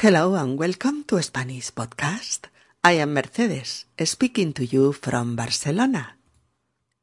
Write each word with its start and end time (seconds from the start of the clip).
Hello 0.00 0.36
and 0.36 0.56
welcome 0.56 1.02
to 1.08 1.20
Spanish 1.20 1.72
Podcast. 1.72 2.46
I 2.84 2.92
am 3.02 3.14
Mercedes, 3.14 3.84
speaking 4.04 4.52
to 4.52 4.64
you 4.64 4.92
from 4.92 5.34
Barcelona. 5.34 6.14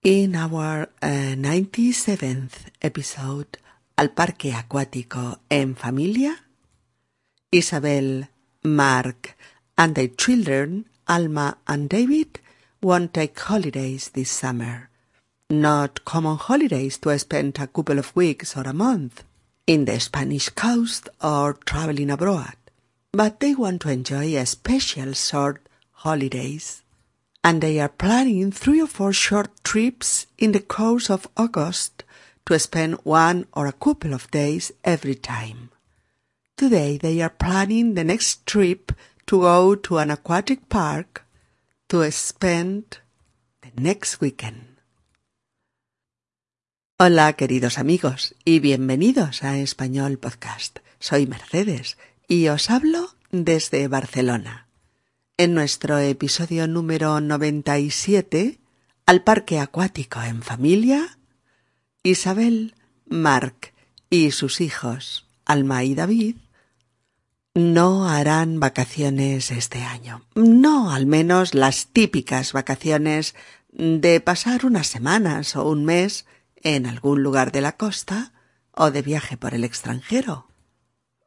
In 0.01 0.33
our 0.33 0.83
uh, 1.01 1.35
97th 1.35 2.71
episode, 2.81 3.57
Al 3.97 4.11
Parque 4.11 4.53
Acuático 4.53 5.39
en 5.49 5.75
Familia, 5.75 6.37
Isabel, 7.51 8.29
Mark, 8.63 9.35
and 9.77 9.93
their 9.93 10.15
children, 10.15 10.85
Alma 11.05 11.57
and 11.67 11.89
David, 11.89 12.39
won't 12.81 13.13
take 13.13 13.37
holidays 13.37 14.12
this 14.13 14.31
summer. 14.31 14.89
Not 15.49 16.05
common 16.05 16.38
holidays 16.38 16.98
to 16.99 17.20
spend 17.20 17.59
a 17.59 17.67
couple 17.67 17.99
of 17.99 18.16
weeks 18.16 18.55
or 18.55 18.63
a 18.63 18.73
month 18.73 19.25
in 19.67 19.84
the 19.84 19.99
Spanish 19.99 20.48
coast 20.48 21.09
or 21.21 21.57
traveling 21.66 22.09
abroad, 22.09 22.55
but 23.16 23.39
they 23.39 23.55
want 23.55 23.81
to 23.81 23.89
enjoy 23.89 24.35
a 24.35 24.45
special 24.45 25.13
short 25.13 25.67
holidays. 26.03 26.83
And 27.43 27.61
they 27.61 27.79
are 27.79 27.89
planning 27.89 28.51
three 28.51 28.81
or 28.81 28.87
four 28.87 29.13
short 29.13 29.49
trips 29.63 30.27
in 30.37 30.51
the 30.51 30.59
course 30.59 31.09
of 31.09 31.27
August 31.37 32.03
to 32.45 32.59
spend 32.59 32.95
one 33.03 33.47
or 33.53 33.67
a 33.67 33.71
couple 33.71 34.13
of 34.13 34.29
days 34.31 34.71
every 34.83 35.15
time. 35.15 35.70
Today 36.57 36.97
they 36.97 37.21
are 37.21 37.29
planning 37.29 37.93
the 37.93 38.03
next 38.03 38.45
trip 38.45 38.91
to 39.27 39.41
go 39.41 39.75
to 39.75 39.97
an 39.97 40.11
aquatic 40.11 40.67
park 40.67 41.25
to 41.89 42.09
spend 42.11 42.99
the 43.61 43.81
next 43.81 44.20
weekend. 44.20 44.75
Hola 46.99 47.34
queridos 47.34 47.77
amigos 47.77 48.35
y 48.45 48.59
bienvenidos 48.59 49.43
a 49.43 49.59
Español 49.59 50.17
Podcast. 50.17 50.79
Soy 50.99 51.27
Mercedes 51.27 51.97
y 52.27 52.47
os 52.47 52.70
hablo 52.70 53.15
desde 53.31 53.88
Barcelona. 53.88 54.67
En 55.37 55.54
nuestro 55.54 55.99
episodio 55.99 56.68
número 56.68 57.20
97, 57.21 58.59
al 59.05 59.23
parque 59.23 59.59
acuático 59.59 60.21
en 60.21 60.41
familia, 60.41 61.18
Isabel, 62.03 62.76
Mark 63.05 63.73
y 64.09 64.31
sus 64.31 64.62
hijos, 64.62 65.28
Alma 65.46 65.84
y 65.84 65.96
David, 65.96 66.38
no 67.53 68.08
harán 68.08 68.59
vacaciones 68.59 69.52
este 69.52 69.81
año. 69.84 70.26
No 70.36 70.92
al 70.92 71.06
menos 71.06 71.53
las 71.53 71.88
típicas 71.88 72.53
vacaciones 72.53 73.36
de 73.72 74.20
pasar 74.22 74.66
unas 74.66 74.88
semanas 74.88 75.56
o 75.56 75.70
un 75.70 75.86
mes 75.86 76.26
en 76.56 76.86
algún 76.86 77.23
lugar 77.23 77.52
de 77.52 77.62
la 77.62 77.78
costa 77.78 78.34
o 78.72 78.92
de 78.92 79.02
viaje 79.02 79.38
por 79.38 79.53
el 79.53 79.64
extranjero. 79.64 80.48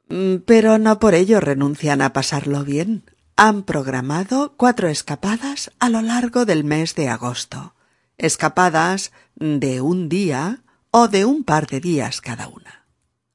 Mm, 0.09 0.37
pero 0.47 0.79
no 0.79 0.99
por 0.99 1.15
ello 1.15 1.41
renuncian 1.41 2.03
a 2.03 2.13
pasarlo 2.13 2.65
bien. 2.65 3.05
Han 3.37 3.63
programado 3.63 4.55
cuatro 4.57 4.89
escapadas 4.89 5.71
a 5.79 5.89
lo 5.89 6.03
largo 6.03 6.45
del 6.45 6.65
mes 6.65 6.95
de 6.95 7.09
agosto. 7.09 7.75
Escapadas 8.17 9.13
de 9.37 9.81
un 9.81 10.09
día 10.09 10.63
o 10.91 11.09
de 11.09 11.25
un 11.25 11.45
par 11.45 11.67
de 11.69 11.81
días 11.81 12.21
cada 12.21 12.49
una. 12.49 12.87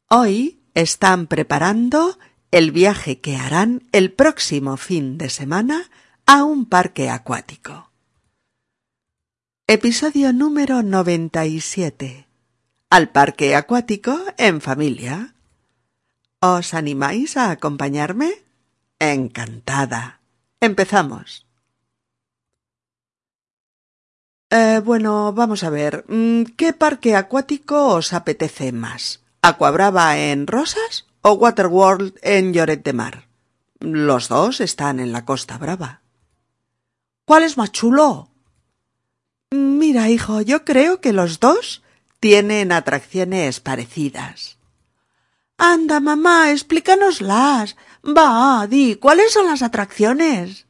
Hoy 0.10 0.62
están 0.74 1.28
preparando 1.28 2.18
el 2.52 2.72
viaje 2.72 3.20
que 3.20 3.38
harán 3.38 3.84
el 3.92 4.12
próximo 4.12 4.78
fin 4.78 5.18
de 5.18 5.30
semana 5.30 5.90
a 6.26 6.44
un 6.44 6.66
parque 6.66 7.10
acuático. 7.10 7.92
Episodio 9.68 10.34
número 10.34 10.84
97. 10.84 12.28
Al 12.90 13.10
parque 13.10 13.56
acuático 13.56 14.20
en 14.38 14.60
familia. 14.60 15.34
¿Os 16.44 16.74
animáis 16.74 17.38
a 17.38 17.52
acompañarme? 17.56 18.30
Encantada. 19.00 20.20
Empezamos. 20.60 21.48
Eh, 24.50 24.82
bueno, 24.84 25.32
vamos 25.32 25.64
a 25.64 25.70
ver. 25.70 26.04
mm, 26.10 26.44
¿Qué 26.58 26.74
parque 26.74 27.16
acuático 27.16 27.96
os 27.96 28.12
apetece 28.12 28.74
más? 28.74 29.24
¿Aquabrava 29.42 30.18
en 30.18 30.46
Rosas 30.46 31.08
o 31.22 31.32
Waterworld 31.32 32.20
en 32.22 32.52
Lloret 32.52 32.84
de 32.84 32.92
Mar? 32.92 33.30
Los 33.80 34.28
dos 34.28 34.60
están 34.60 35.00
en 35.00 35.14
la 35.14 35.24
Costa 35.24 35.58
Brava. 35.58 36.02
¿Cuál 37.24 37.44
es 37.44 37.56
más 37.56 37.72
chulo? 37.72 38.28
Mira, 39.52 40.10
hijo, 40.10 40.42
yo 40.42 40.66
creo 40.66 41.00
que 41.00 41.14
los 41.14 41.40
dos 41.40 41.84
tienen 42.20 42.74
atracciones 42.74 43.62
parecidas. 43.62 44.58
Anda, 45.66 46.02
mamá, 46.02 46.52
explícanoslas. 46.52 47.78
Va, 48.04 48.68
di, 48.68 48.96
¿cuáles 48.96 49.32
son 49.32 49.46
las 49.46 49.62
atracciones? 49.62 50.66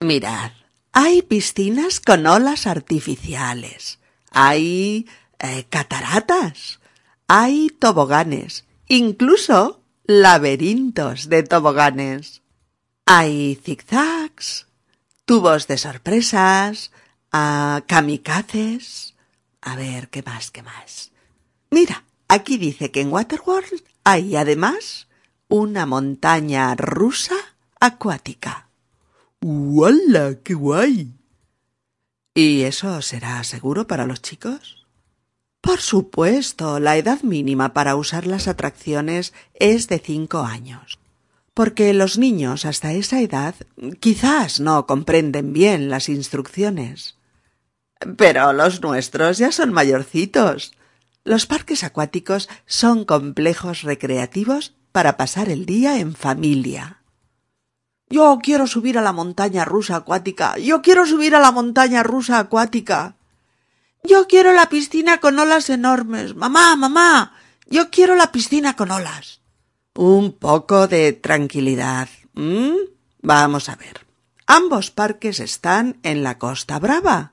Mirad, 0.00 0.52
hay 0.92 1.20
piscinas 1.20 2.00
con 2.00 2.26
olas 2.26 2.66
artificiales, 2.66 3.98
hay 4.30 5.06
eh, 5.38 5.66
cataratas, 5.68 6.80
hay 7.28 7.68
toboganes, 7.68 8.64
incluso 8.88 9.82
laberintos 10.04 11.28
de 11.28 11.42
toboganes. 11.42 12.40
Hay 13.04 13.60
zigzags, 13.62 14.68
tubos 15.26 15.66
de 15.66 15.76
sorpresas, 15.76 16.92
kamikazes. 17.30 19.14
A 19.60 19.76
ver, 19.76 20.08
¿qué 20.08 20.22
más, 20.22 20.50
qué 20.50 20.62
más? 20.62 21.10
Mira, 21.70 22.04
aquí 22.32 22.56
dice 22.56 22.90
que 22.90 23.00
en 23.00 23.12
Waterworld 23.12 23.82
hay 24.04 24.36
además 24.36 25.08
una 25.48 25.84
montaña 25.86 26.74
rusa 26.74 27.36
acuática. 27.78 28.68
¡Wala! 29.42 30.36
¡Qué 30.42 30.54
guay! 30.54 31.12
¿Y 32.34 32.62
eso 32.62 33.02
será 33.02 33.44
seguro 33.44 33.86
para 33.86 34.06
los 34.06 34.22
chicos? 34.22 34.86
Por 35.60 35.80
supuesto, 35.80 36.80
la 36.80 36.96
edad 36.96 37.22
mínima 37.22 37.74
para 37.74 37.96
usar 37.96 38.26
las 38.26 38.48
atracciones 38.48 39.34
es 39.54 39.88
de 39.88 39.98
cinco 39.98 40.40
años. 40.40 40.98
Porque 41.54 41.92
los 41.92 42.16
niños 42.16 42.64
hasta 42.64 42.92
esa 42.92 43.20
edad 43.20 43.54
quizás 44.00 44.58
no 44.58 44.86
comprenden 44.86 45.52
bien 45.52 45.90
las 45.90 46.08
instrucciones. 46.08 47.16
Pero 48.16 48.54
los 48.54 48.80
nuestros 48.80 49.36
ya 49.36 49.52
son 49.52 49.72
mayorcitos. 49.72 50.72
Los 51.24 51.46
parques 51.46 51.84
acuáticos 51.84 52.48
son 52.66 53.04
complejos 53.04 53.82
recreativos 53.82 54.74
para 54.90 55.16
pasar 55.16 55.48
el 55.48 55.66
día 55.66 55.98
en 55.98 56.14
familia. 56.14 57.02
Yo 58.08 58.38
quiero 58.42 58.66
subir 58.66 58.98
a 58.98 59.02
la 59.02 59.12
montaña 59.12 59.64
rusa 59.64 59.96
acuática. 59.96 60.58
Yo 60.58 60.82
quiero 60.82 61.06
subir 61.06 61.34
a 61.34 61.40
la 61.40 61.52
montaña 61.52 62.02
rusa 62.02 62.38
acuática. 62.38 63.16
Yo 64.04 64.26
quiero 64.26 64.52
la 64.52 64.68
piscina 64.68 65.18
con 65.18 65.38
olas 65.38 65.70
enormes. 65.70 66.34
Mamá, 66.34 66.76
mamá. 66.76 67.34
Yo 67.66 67.88
quiero 67.90 68.16
la 68.16 68.32
piscina 68.32 68.76
con 68.76 68.90
olas. 68.90 69.40
Un 69.94 70.32
poco 70.32 70.88
de 70.88 71.12
tranquilidad. 71.12 72.08
Vamos 73.22 73.68
a 73.68 73.76
ver. 73.76 74.06
Ambos 74.46 74.90
parques 74.90 75.40
están 75.40 75.98
en 76.02 76.22
la 76.22 76.38
Costa 76.38 76.78
Brava. 76.78 77.32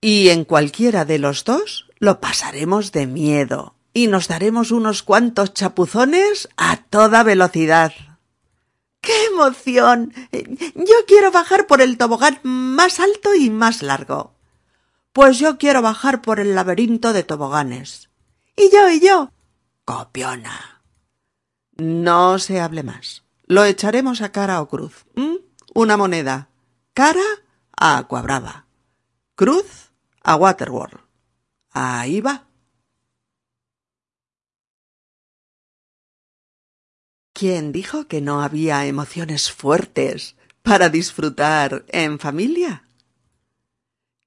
Y 0.00 0.28
en 0.28 0.44
cualquiera 0.44 1.04
de 1.04 1.18
los 1.18 1.44
dos 1.44 1.85
lo 1.98 2.20
pasaremos 2.20 2.92
de 2.92 3.06
miedo 3.06 3.74
y 3.92 4.08
nos 4.08 4.28
daremos 4.28 4.70
unos 4.70 5.02
cuantos 5.02 5.54
chapuzones 5.54 6.48
a 6.56 6.76
toda 6.76 7.22
velocidad. 7.22 7.92
¡Qué 9.00 9.26
emoción! 9.26 10.12
Yo 10.74 10.96
quiero 11.06 11.30
bajar 11.30 11.66
por 11.66 11.80
el 11.80 11.96
tobogán 11.96 12.40
más 12.42 13.00
alto 13.00 13.34
y 13.34 13.50
más 13.50 13.82
largo. 13.82 14.34
Pues 15.12 15.38
yo 15.38 15.56
quiero 15.56 15.80
bajar 15.80 16.20
por 16.20 16.40
el 16.40 16.54
laberinto 16.54 17.12
de 17.12 17.22
toboganes. 17.22 18.10
Y 18.56 18.70
yo, 18.70 18.90
y 18.90 19.00
yo. 19.00 19.30
Copiona. 19.84 20.82
No 21.76 22.38
se 22.38 22.60
hable 22.60 22.82
más. 22.82 23.22
Lo 23.46 23.64
echaremos 23.64 24.20
a 24.20 24.32
cara 24.32 24.60
o 24.60 24.68
cruz. 24.68 25.06
¿m? 25.14 25.38
Una 25.72 25.96
moneda. 25.96 26.48
Cara 26.92 27.24
a 27.78 27.96
Acuabrava. 27.96 28.66
Cruz 29.36 29.92
a 30.22 30.36
Waterworld. 30.36 31.05
Ahí 31.78 32.22
va. 32.22 32.46
¿Quién 37.34 37.70
dijo 37.70 38.08
que 38.08 38.22
no 38.22 38.40
había 38.40 38.86
emociones 38.86 39.52
fuertes 39.52 40.36
para 40.62 40.88
disfrutar 40.88 41.84
en 41.88 42.18
familia? 42.18 42.84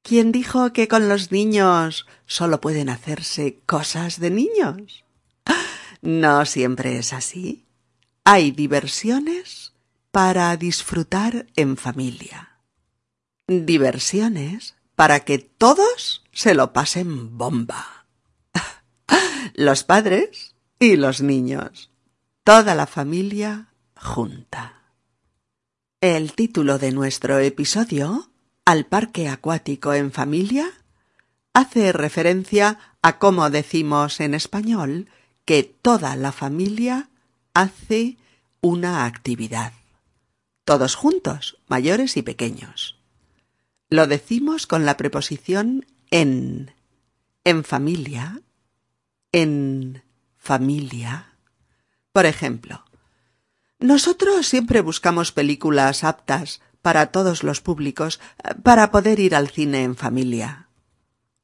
¿Quién 0.03 0.31
dijo 0.31 0.73
que 0.73 0.87
con 0.87 1.09
los 1.09 1.31
niños 1.31 2.05
solo 2.27 2.61
pueden 2.61 2.87
hacerse 2.87 3.57
cosas 3.65 4.19
de 4.19 4.29
niños? 4.29 5.03
No 6.03 6.45
siempre 6.45 6.99
es 6.99 7.13
así. 7.13 7.65
Hay 8.25 8.51
diversiones 8.51 9.73
para 10.11 10.55
disfrutar 10.55 11.47
en 11.55 11.77
familia. 11.77 12.59
Diversiones 13.47 14.75
para 14.95 15.21
que 15.21 15.39
todos 15.39 16.23
se 16.39 16.53
lo 16.53 16.71
pasen 16.71 17.37
bomba. 17.37 18.05
Los 19.55 19.83
padres 19.83 20.55
y 20.79 20.95
los 20.95 21.21
niños. 21.21 21.91
Toda 22.45 22.75
la 22.75 22.87
familia 22.87 23.73
junta. 23.97 24.93
El 25.99 26.31
título 26.31 26.79
de 26.79 26.93
nuestro 26.93 27.39
episodio, 27.39 28.31
Al 28.63 28.85
parque 28.85 29.27
acuático 29.27 29.93
en 29.93 30.13
familia, 30.13 30.71
hace 31.53 31.91
referencia 31.91 32.79
a 33.01 33.19
cómo 33.19 33.49
decimos 33.49 34.21
en 34.21 34.33
español 34.33 35.09
que 35.43 35.63
toda 35.63 36.15
la 36.15 36.31
familia 36.31 37.09
hace 37.53 38.15
una 38.61 39.03
actividad. 39.03 39.73
Todos 40.63 40.95
juntos, 40.95 41.57
mayores 41.67 42.15
y 42.15 42.21
pequeños. 42.21 42.97
Lo 43.89 44.07
decimos 44.07 44.67
con 44.67 44.85
la 44.85 44.95
preposición 44.95 45.85
en. 46.11 46.71
En 47.43 47.63
familia. 47.63 48.41
En 49.31 50.03
familia. 50.37 51.33
Por 52.11 52.25
ejemplo, 52.25 52.83
nosotros 53.79 54.47
siempre 54.47 54.81
buscamos 54.81 55.31
películas 55.31 56.03
aptas 56.03 56.61
para 56.81 57.07
todos 57.07 57.43
los 57.43 57.61
públicos 57.61 58.19
para 58.63 58.91
poder 58.91 59.19
ir 59.19 59.35
al 59.35 59.49
cine 59.49 59.83
en 59.83 59.95
familia. 59.95 60.69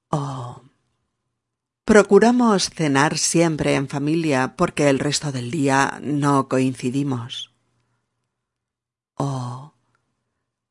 Oh. 0.10 0.62
Procuramos 1.86 2.70
cenar 2.72 3.18
siempre 3.18 3.76
en 3.76 3.88
familia 3.88 4.56
porque 4.58 4.90
el 4.90 5.00
resto 5.00 5.32
del 5.32 5.52
día 5.52 6.00
no 6.02 6.50
coincidimos. 6.50 7.54
Oh. 9.16 9.74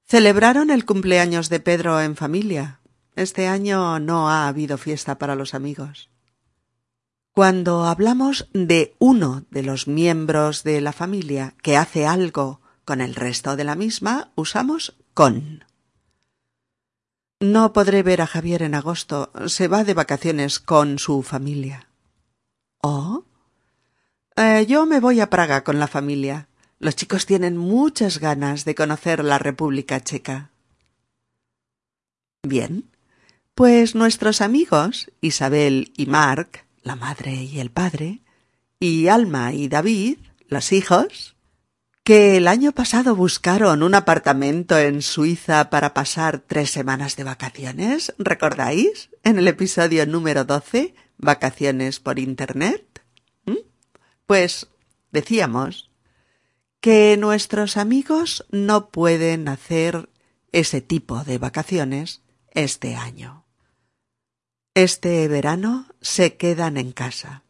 ¿Celebraron 0.07 0.71
el 0.71 0.85
cumpleaños 0.85 1.49
de 1.49 1.61
Pedro 1.61 2.01
en 2.01 2.17
familia? 2.17 2.81
Este 3.17 3.47
año 3.47 4.01
no 4.01 4.29
ha 4.31 4.49
habido 4.49 4.79
fiesta 4.79 5.19
para 5.19 5.37
los 5.37 5.55
amigos. 5.55 6.11
Cuando 7.33 7.85
hablamos 7.85 8.49
de 8.53 8.95
uno 8.99 9.45
de 9.51 9.63
los 9.63 9.89
miembros 9.89 10.63
de 10.63 10.81
la 10.81 10.93
familia 10.93 11.55
que 11.63 11.77
hace 11.77 12.07
algo 12.07 12.61
con 12.85 13.01
el 13.01 13.15
resto 13.15 13.57
de 13.57 13.65
la 13.65 13.75
misma, 13.75 14.31
usamos 14.37 14.97
con. 15.15 15.65
No 17.41 17.73
podré 17.73 18.03
ver 18.03 18.21
a 18.21 18.27
Javier 18.27 18.63
en 18.63 18.75
agosto. 18.75 19.31
Se 19.47 19.69
va 19.69 19.85
de 19.85 19.95
vacaciones 19.95 20.61
con 20.61 20.99
su 20.99 21.23
familia. 21.23 21.89
¿Oh? 22.83 23.25
Yo 24.67 24.87
me 24.87 25.01
voy 25.01 25.21
a 25.21 25.31
Praga 25.31 25.65
con 25.65 25.79
la 25.79 25.89
familia. 25.89 26.49
Los 26.79 26.97
chicos 26.97 27.27
tienen 27.27 27.57
muchas 27.57 28.19
ganas 28.19 28.65
de 28.65 28.75
conocer 28.75 29.25
la 29.25 29.39
República 29.39 30.01
Checa. 30.03 30.51
Bien, 32.43 32.91
pues 33.55 33.95
nuestros 33.95 34.41
amigos, 34.41 35.11
Isabel 35.21 35.93
y 35.97 36.07
Mark, 36.07 36.65
la 36.83 36.97
madre 36.97 37.35
y 37.35 37.61
el 37.61 37.71
padre, 37.71 38.23
y 38.81 39.09
Alma 39.09 39.53
y 39.53 39.69
David, 39.69 40.19
los 40.49 40.73
hijos, 40.73 41.37
que 42.03 42.37
el 42.37 42.49
año 42.49 42.73
pasado 42.73 43.17
buscaron 43.17 43.83
un 43.83 43.95
apartamento 43.95 44.77
en 44.77 45.01
Suiza 45.01 45.71
para 45.71 45.95
pasar 45.95 46.41
tres 46.41 46.71
semanas 46.71 47.17
de 47.17 47.25
vacaciones, 47.25 48.13
¿recordáis? 48.19 49.11
En 49.23 49.39
el 49.39 49.49
episodio 49.49 50.05
número 50.05 50.45
12, 50.45 50.95
Vacaciones 51.17 52.01
por 52.01 52.19
Internet. 52.19 53.03
¿Mm? 53.47 53.59
Pues 54.27 54.67
decíamos 55.13 55.91
que 56.81 57.17
nuestros 57.17 57.77
amigos 57.79 58.45
no 58.51 58.91
pueden 58.91 59.49
hacer 59.49 60.11
ese 60.53 60.83
tipo 60.83 61.25
de 61.25 61.39
vacaciones 61.39 62.21
este 62.51 62.97
año. 62.97 63.44
Este 64.75 65.29
verano 65.29 65.87
se 66.01 66.37
quedan 66.37 66.77
en 66.77 66.91
casa. 66.91 67.45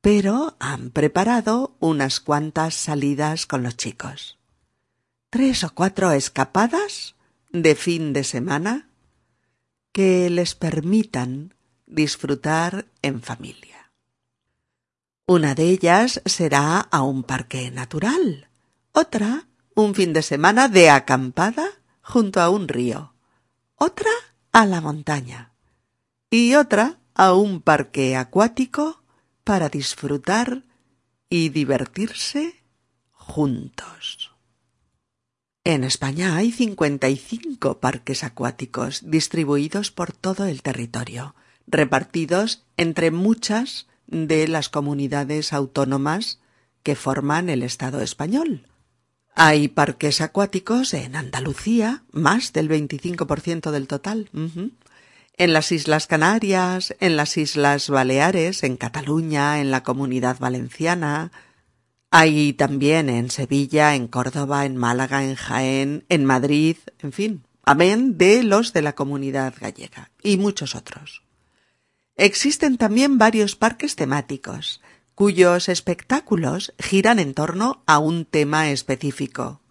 Pero 0.00 0.56
han 0.58 0.90
preparado 0.90 1.76
unas 1.78 2.20
cuantas 2.20 2.74
salidas 2.74 3.44
con 3.44 3.62
los 3.62 3.76
chicos. 3.76 4.38
Tres 5.28 5.62
o 5.62 5.74
cuatro 5.74 6.12
escapadas 6.12 7.16
de 7.52 7.74
fin 7.74 8.14
de 8.14 8.24
semana 8.24 8.88
que 9.92 10.30
les 10.30 10.54
permitan 10.54 11.54
disfrutar 11.86 12.86
en 13.02 13.20
familia. 13.20 13.92
Una 15.26 15.54
de 15.54 15.64
ellas 15.64 16.22
será 16.24 16.80
a 16.80 17.02
un 17.02 17.24
parque 17.24 17.70
natural, 17.70 18.48
otra 18.92 19.48
un 19.74 19.94
fin 19.94 20.14
de 20.14 20.22
semana 20.22 20.68
de 20.68 20.88
acampada 20.88 21.66
junto 22.00 22.40
a 22.40 22.48
un 22.48 22.68
río, 22.68 23.12
otra 23.74 24.10
a 24.56 24.64
la 24.64 24.80
montaña 24.80 25.52
y 26.30 26.54
otra 26.54 26.98
a 27.12 27.34
un 27.34 27.60
parque 27.60 28.16
acuático 28.16 29.02
para 29.44 29.68
disfrutar 29.68 30.62
y 31.28 31.50
divertirse 31.50 32.62
juntos. 33.12 34.32
En 35.62 35.84
España 35.84 36.36
hay 36.36 36.52
55 36.52 37.80
parques 37.80 38.24
acuáticos 38.24 39.02
distribuidos 39.04 39.90
por 39.90 40.12
todo 40.12 40.46
el 40.46 40.62
territorio, 40.62 41.34
repartidos 41.66 42.64
entre 42.78 43.10
muchas 43.10 43.86
de 44.06 44.48
las 44.48 44.70
comunidades 44.70 45.52
autónomas 45.52 46.40
que 46.82 46.96
forman 46.96 47.50
el 47.50 47.62
Estado 47.62 48.00
español. 48.00 48.66
Hay 49.38 49.68
parques 49.68 50.22
acuáticos 50.22 50.94
en 50.94 51.14
Andalucía, 51.14 52.04
más 52.10 52.54
del 52.54 52.70
25% 52.70 53.70
del 53.70 53.86
total. 53.86 54.30
En 55.36 55.52
las 55.52 55.72
Islas 55.72 56.06
Canarias, 56.06 56.96
en 57.00 57.16
las 57.16 57.36
Islas 57.36 57.90
Baleares, 57.90 58.62
en 58.62 58.78
Cataluña, 58.78 59.60
en 59.60 59.70
la 59.70 59.82
Comunidad 59.82 60.38
Valenciana. 60.38 61.32
Hay 62.10 62.54
también 62.54 63.10
en 63.10 63.28
Sevilla, 63.30 63.94
en 63.94 64.08
Córdoba, 64.08 64.64
en 64.64 64.74
Málaga, 64.78 65.22
en 65.22 65.34
Jaén, 65.34 66.06
en 66.08 66.24
Madrid, 66.24 66.78
en 67.00 67.12
fin, 67.12 67.44
amén 67.62 68.16
de 68.16 68.42
los 68.42 68.72
de 68.72 68.80
la 68.80 68.94
Comunidad 68.94 69.52
Gallega 69.60 70.12
y 70.22 70.38
muchos 70.38 70.74
otros. 70.74 71.22
Existen 72.16 72.78
también 72.78 73.18
varios 73.18 73.54
parques 73.54 73.96
temáticos, 73.96 74.80
cuyos 75.16 75.70
espectáculos 75.70 76.74
giran 76.78 77.18
en 77.18 77.32
torno 77.32 77.82
a 77.86 77.98
un 77.98 78.26
tema 78.26 78.70
específico, 78.70 79.62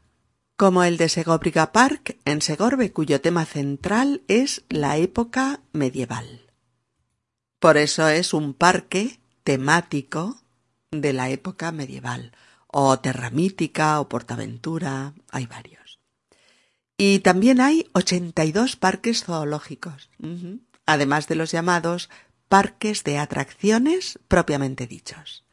como 0.58 0.84
el 0.84 0.98
de 0.98 1.08
Segobriga 1.08 1.72
Park 1.72 2.18
en 2.26 2.42
Segorbe, 2.42 2.92
cuyo 2.92 3.22
tema 3.22 3.46
central 3.46 4.24
es 4.28 4.64
la 4.70 4.98
época 4.98 5.62
medieval. 5.72 6.52
Por 7.60 7.78
eso 7.78 8.08
es 8.10 8.34
un 8.34 8.56
parque 8.56 9.20
temático 9.44 10.42
de 10.90 11.14
la 11.14 11.30
época 11.30 11.72
medieval, 11.72 12.32
o 12.66 12.98
Terra 12.98 13.30
Mítica, 13.30 14.00
o 14.00 14.10
Portaventura, 14.10 15.14
hay 15.30 15.46
varios. 15.46 16.00
Y 16.98 17.20
también 17.20 17.62
hay 17.62 17.88
82 17.94 18.78
parques 18.78 19.26
zoológicos, 19.26 20.10
además 20.88 21.28
de 21.28 21.36
los 21.36 21.52
llamados 21.52 22.10
parques 22.48 23.04
de 23.04 23.18
atracciones 23.18 24.20
propiamente 24.28 24.88
dichos. 24.88 25.46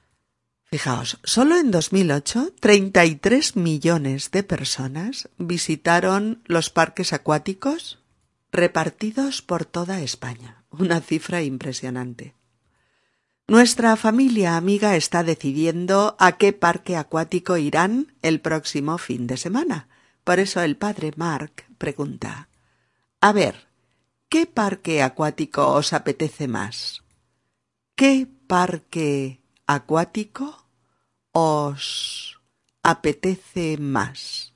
Fijaos, 0.71 1.19
solo 1.23 1.59
en 1.59 1.71
2008 1.71 2.55
33 2.59 3.57
millones 3.57 4.31
de 4.31 4.43
personas 4.43 5.29
visitaron 5.37 6.43
los 6.47 6.71
parques 6.71 7.13
acuáticos 7.13 7.99
repartidos 8.51 9.43
por 9.43 9.65
toda 9.65 10.01
España. 10.01 10.65
Una 10.71 11.01
cifra 11.01 11.43
impresionante. 11.43 12.35
Nuestra 13.49 13.97
familia 13.97 14.57
amiga 14.57 14.97
está 14.97 15.23
decidiendo 15.23 16.17
a 16.19 16.39
qué 16.39 16.55
parque 16.55 16.97
acuático 16.97 17.59
irán 17.59 18.15
el 18.23 18.41
próximo 18.41 18.97
fin 18.97 19.27
de 19.27 19.37
semana. 19.37 19.89
Por 20.25 20.39
eso 20.39 20.63
el 20.63 20.77
padre 20.77 21.13
Mark 21.17 21.65
pregunta 21.77 22.49
A 23.21 23.33
ver, 23.33 23.67
¿Qué 24.33 24.47
parque 24.47 25.03
acuático 25.03 25.75
os 25.75 25.93
apetece 25.93 26.49
más? 26.49 27.03
¿Qué 27.95 28.27
parque 28.47 29.43
acuático 29.67 30.57
os 31.33 32.41
apetece 32.83 33.77
más? 33.77 34.55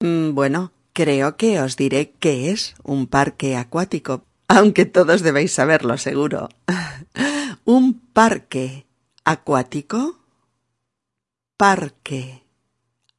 Mm, 0.00 0.32
bueno, 0.32 0.72
creo 0.94 1.36
que 1.36 1.60
os 1.60 1.76
diré 1.76 2.12
qué 2.12 2.50
es 2.50 2.74
un 2.84 3.06
parque 3.06 3.54
acuático, 3.54 4.24
aunque 4.48 4.86
todos 4.86 5.20
debéis 5.20 5.52
saberlo 5.52 5.98
seguro. 5.98 6.48
un 7.66 8.00
parque 8.00 8.86
acuático, 9.24 10.20
parque 11.58 12.44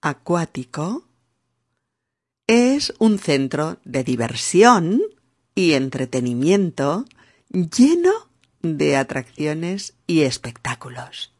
acuático, 0.01 1.03
es 2.47 2.95
un 2.97 3.19
centro 3.19 3.77
de 3.85 4.03
diversión 4.03 5.03
y 5.59 5.73
entretenimiento 5.73 7.03
lleno 7.49 8.13
de 8.61 8.95
atracciones 8.95 9.93
y 10.07 10.21
espectáculos, 10.21 11.33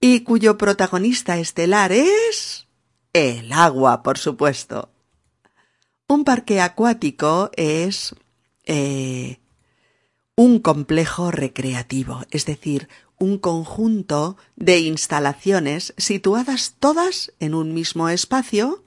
y 0.00 0.24
cuyo 0.24 0.58
protagonista 0.58 1.38
estelar 1.38 1.92
es 1.92 2.66
el 3.12 3.52
agua, 3.52 4.02
por 4.02 4.18
supuesto. 4.18 4.90
Un 6.08 6.24
parque 6.24 6.60
acuático 6.60 7.52
es 7.54 8.16
eh, 8.64 9.38
un 10.34 10.58
complejo 10.58 11.30
recreativo, 11.30 12.24
es 12.32 12.46
decir, 12.46 12.88
un 13.16 13.38
conjunto 13.38 14.38
de 14.56 14.80
instalaciones 14.80 15.94
situadas 15.98 16.74
todas 16.80 17.32
en 17.38 17.54
un 17.54 17.74
mismo 17.74 18.08
espacio, 18.08 18.82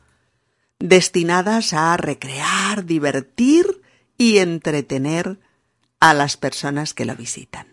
destinadas 0.80 1.72
a 1.72 1.96
recrear, 1.96 2.84
divertir 2.84 3.83
y 4.18 4.38
entretener 4.38 5.40
a 6.00 6.14
las 6.14 6.38
personas 6.38 6.94
que 6.94 7.06
lo 7.06 7.16
visitan. 7.16 7.68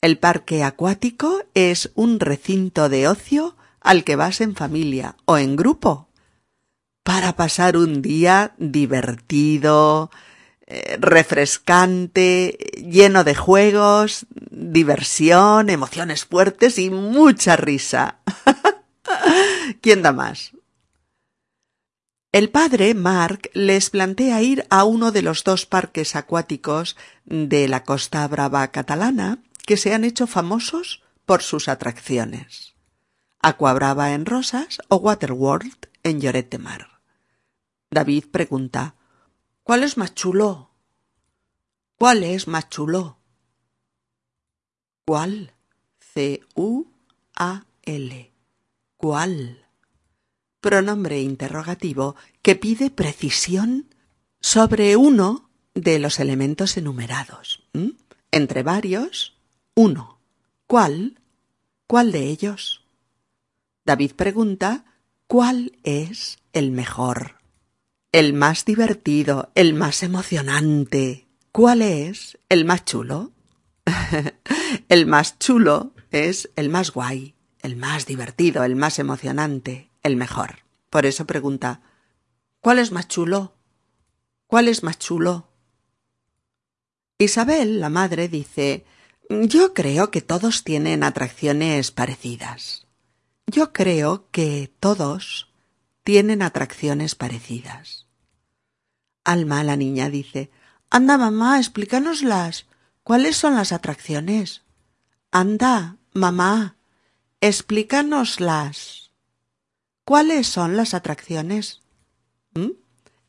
El 0.00 0.18
parque 0.18 0.62
acuático 0.62 1.42
es 1.54 1.90
un 1.94 2.20
recinto 2.20 2.88
de 2.88 3.08
ocio 3.08 3.56
al 3.80 4.04
que 4.04 4.16
vas 4.16 4.40
en 4.40 4.54
familia 4.54 5.16
o 5.24 5.38
en 5.38 5.56
grupo 5.56 6.08
para 7.02 7.36
pasar 7.36 7.78
un 7.78 8.02
día 8.02 8.52
divertido, 8.58 10.10
eh, 10.66 10.98
refrescante, 11.00 12.58
lleno 12.86 13.24
de 13.24 13.34
juegos, 13.34 14.26
diversión, 14.50 15.70
emociones 15.70 16.26
fuertes 16.26 16.78
y 16.78 16.90
mucha 16.90 17.56
risa. 17.56 18.18
¿Quién 19.80 20.02
da 20.02 20.12
más? 20.12 20.52
El 22.30 22.50
padre, 22.50 22.92
Mark, 22.92 23.50
les 23.54 23.88
plantea 23.88 24.42
ir 24.42 24.66
a 24.68 24.84
uno 24.84 25.12
de 25.12 25.22
los 25.22 25.44
dos 25.44 25.64
parques 25.64 26.14
acuáticos 26.14 26.94
de 27.24 27.68
la 27.68 27.84
Costa 27.84 28.28
Brava 28.28 28.68
catalana 28.68 29.42
que 29.66 29.78
se 29.78 29.94
han 29.94 30.04
hecho 30.04 30.26
famosos 30.26 31.02
por 31.24 31.42
sus 31.42 31.68
atracciones. 31.68 32.74
Aquabrava 33.40 34.12
en 34.12 34.26
Rosas 34.26 34.78
o 34.88 34.96
Waterworld 34.96 35.88
en 36.02 36.20
Lloret 36.20 36.50
de 36.50 36.58
Mar. 36.58 37.00
David 37.90 38.26
pregunta 38.30 38.94
¿Cuál 39.62 39.82
es 39.82 39.96
más 39.96 40.14
chulo? 40.14 40.70
¿Cuál 41.96 42.24
es 42.24 42.46
más 42.46 42.68
chulo? 42.68 43.18
¿Cuál? 45.06 45.54
C-U-A-L. 46.00 46.92
¿Cuál? 48.98 49.67
Pronombre 50.60 51.20
interrogativo 51.20 52.16
que 52.42 52.56
pide 52.56 52.90
precisión 52.90 53.94
sobre 54.40 54.96
uno 54.96 55.50
de 55.74 55.98
los 55.98 56.18
elementos 56.18 56.76
enumerados. 56.76 57.64
Entre 58.30 58.62
varios, 58.62 59.36
uno. 59.74 60.18
¿Cuál? 60.66 61.20
¿Cuál 61.86 62.12
de 62.12 62.24
ellos? 62.26 62.84
David 63.84 64.12
pregunta 64.12 64.84
¿cuál 65.28 65.72
es 65.84 66.38
el 66.52 66.72
mejor? 66.72 67.36
El 68.12 68.32
más 68.32 68.64
divertido, 68.64 69.50
el 69.54 69.74
más 69.74 70.02
emocionante. 70.02 71.28
¿Cuál 71.52 71.82
es 71.82 72.38
el 72.48 72.64
más 72.64 72.84
chulo? 72.84 73.32
el 74.88 75.06
más 75.06 75.38
chulo 75.38 75.92
es 76.10 76.50
el 76.56 76.68
más 76.68 76.90
guay, 76.90 77.34
el 77.62 77.76
más 77.76 78.06
divertido, 78.06 78.64
el 78.64 78.76
más 78.76 78.98
emocionante, 78.98 79.87
el 80.02 80.16
mejor. 80.16 80.64
Por 80.90 81.06
eso 81.06 81.26
pregunta 81.26 81.80
¿Cuál 82.60 82.78
es 82.78 82.92
más 82.92 83.08
chulo? 83.08 83.54
¿Cuál 84.46 84.68
es 84.68 84.82
más 84.82 84.98
chulo? 84.98 85.48
Isabel, 87.18 87.80
la 87.80 87.88
madre, 87.88 88.28
dice 88.28 88.84
Yo 89.28 89.74
creo 89.74 90.10
que 90.10 90.22
todos 90.22 90.64
tienen 90.64 91.02
atracciones 91.02 91.90
parecidas. 91.90 92.86
Yo 93.46 93.72
creo 93.72 94.28
que 94.30 94.72
todos 94.80 95.48
tienen 96.02 96.42
atracciones 96.42 97.14
parecidas. 97.14 98.06
Alma, 99.24 99.62
la 99.62 99.76
niña, 99.76 100.10
dice 100.10 100.50
Anda, 100.90 101.18
mamá, 101.18 101.58
explícanoslas. 101.58 102.66
¿Cuáles 103.02 103.36
son 103.36 103.54
las 103.54 103.72
atracciones? 103.72 104.62
Anda, 105.30 105.96
mamá, 106.12 106.76
explícanoslas. 107.40 109.07
¿Cuáles 110.08 110.46
son 110.46 110.78
las 110.78 110.94
atracciones? 110.94 111.82
¿Mm? 112.54 112.70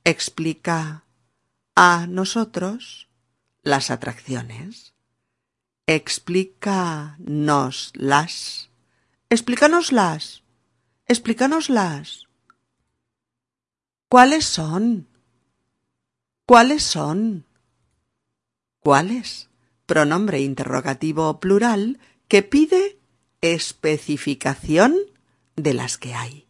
Explica 0.05 1.03
a 1.75 2.07
nosotros 2.07 3.09
las 3.63 3.91
atracciones. 3.91 4.93
Explícanoslas. 5.87 8.69
Explícanoslas. 9.29 10.43
Explícanoslas. 11.05 12.29
¿Cuáles 14.07 14.45
son? 14.45 15.09
¿Cuáles 16.45 16.83
son? 16.83 17.45
¿Cuáles? 18.79 19.49
Pronombre 19.85 20.39
interrogativo 20.39 21.41
plural 21.41 21.99
que 22.29 22.41
pide 22.41 22.97
especificación 23.41 24.95
de 25.57 25.73
las 25.73 25.97
que 25.97 26.15
hay, 26.15 26.47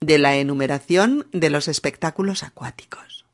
de 0.00 0.18
la 0.18 0.36
enumeración 0.36 1.28
de 1.32 1.50
los 1.50 1.68
espectáculos 1.68 2.42
acuáticos. 2.42 3.26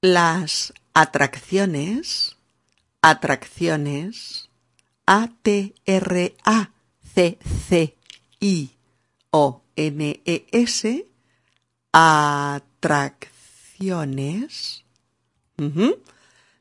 Las 0.00 0.72
atracciones, 0.94 2.38
atracciones, 3.02 4.48
A-T-R-A-C-C 5.06 5.74
I-O-N-E-S, 8.40 8.76
atracciones. 11.92 14.84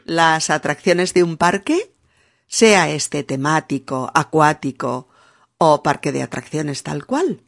Las 0.03 0.49
atracciones 0.49 1.13
de 1.13 1.23
un 1.23 1.37
parque, 1.37 1.93
sea 2.47 2.89
este 2.89 3.23
temático, 3.23 4.11
acuático 4.13 5.07
o 5.57 5.81
parque 5.81 6.11
de 6.11 6.23
atracciones 6.23 6.83
tal 6.83 7.05
cual, 7.05 7.41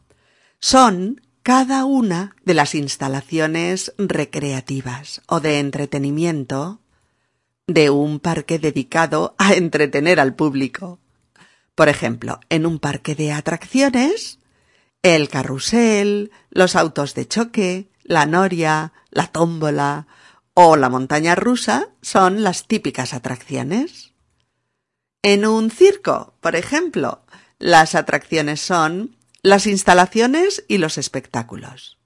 son 0.60 1.20
cada 1.44 1.86
una 1.86 2.36
de 2.46 2.54
las 2.54 2.76
instalaciones 2.76 3.94
recreativas 3.98 5.22
o 5.28 5.40
de 5.40 5.60
entretenimiento 5.60 6.82
de 7.68 7.90
un 7.90 8.20
parque 8.20 8.60
dedicado 8.60 9.36
a 9.38 9.54
entretener 9.54 10.20
al 10.20 10.36
público. 10.36 11.00
Por 11.74 11.90
ejemplo, 11.90 12.40
en 12.50 12.66
un 12.66 12.80
parque 12.80 13.16
de 13.16 13.32
atracciones, 13.32 14.40
el 15.02 15.30
carrusel, 15.30 16.32
los 16.52 16.76
autos 16.76 17.16
de 17.16 17.28
choque, 17.28 17.90
la 18.04 18.26
noria, 18.26 18.94
la 19.10 19.28
tómbola 19.28 20.08
o 20.54 20.76
la 20.76 20.90
montaña 20.90 21.34
rusa 21.34 21.90
son 22.02 22.44
las 22.44 22.68
típicas 22.68 23.14
atracciones. 23.14 24.14
En 25.24 25.46
un 25.46 25.72
circo, 25.72 26.36
por 26.42 26.56
ejemplo, 26.56 27.24
las 27.58 27.96
atracciones 27.96 28.60
son 28.60 29.16
las 29.44 29.66
instalaciones 29.66 30.64
y 30.68 30.78
los 30.78 30.98
espectáculos. 30.98 31.98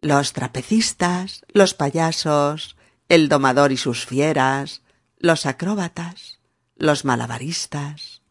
Los 0.00 0.32
trapecistas, 0.32 1.42
los 1.48 1.74
payasos, 1.74 2.76
el 3.08 3.28
domador 3.28 3.70
y 3.72 3.76
sus 3.76 4.04
fieras, 4.06 4.82
los 5.18 5.46
acróbatas, 5.46 6.38
los 6.76 7.04
malabaristas, 7.04 8.22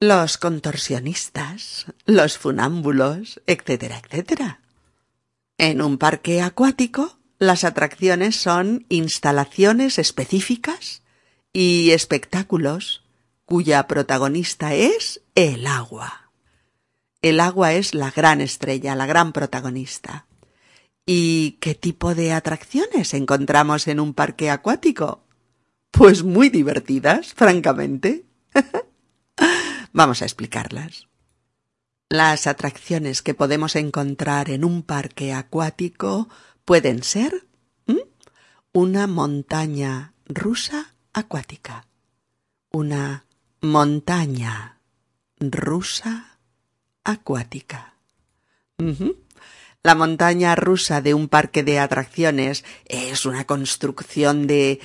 los 0.00 0.38
contorsionistas, 0.38 1.86
los 2.06 2.38
funámbulos, 2.38 3.40
etcétera, 3.46 4.00
etcétera. 4.02 4.60
En 5.58 5.82
un 5.82 5.98
parque 5.98 6.40
acuático, 6.40 7.18
las 7.38 7.64
atracciones 7.64 8.36
son 8.36 8.86
instalaciones 8.88 9.98
específicas 9.98 11.02
y 11.52 11.90
espectáculos 11.90 13.02
cuya 13.44 13.86
protagonista 13.88 14.74
es 14.74 15.20
el 15.34 15.66
agua. 15.66 16.27
El 17.20 17.40
agua 17.40 17.72
es 17.72 17.94
la 17.94 18.10
gran 18.10 18.40
estrella, 18.40 18.94
la 18.94 19.06
gran 19.06 19.32
protagonista. 19.32 20.26
¿Y 21.04 21.52
qué 21.60 21.74
tipo 21.74 22.14
de 22.14 22.32
atracciones 22.32 23.14
encontramos 23.14 23.88
en 23.88 23.98
un 23.98 24.14
parque 24.14 24.50
acuático? 24.50 25.24
Pues 25.90 26.22
muy 26.22 26.48
divertidas, 26.48 27.34
francamente. 27.34 28.26
Vamos 29.92 30.22
a 30.22 30.26
explicarlas. 30.26 31.08
Las 32.10 32.46
atracciones 32.46 33.22
que 33.22 33.34
podemos 33.34 33.74
encontrar 33.74 34.50
en 34.50 34.64
un 34.64 34.82
parque 34.82 35.32
acuático 35.32 36.28
pueden 36.64 37.02
ser 37.02 37.48
una 38.72 39.06
montaña 39.06 40.12
rusa 40.26 40.94
acuática, 41.12 41.86
una 42.70 43.24
montaña 43.60 44.80
rusa 45.40 46.37
acuática. 47.10 47.94
La 49.82 49.94
montaña 49.94 50.54
rusa 50.54 51.00
de 51.00 51.14
un 51.14 51.28
parque 51.28 51.62
de 51.62 51.78
atracciones 51.78 52.64
es 52.86 53.26
una 53.26 53.44
construcción 53.44 54.46
de 54.46 54.80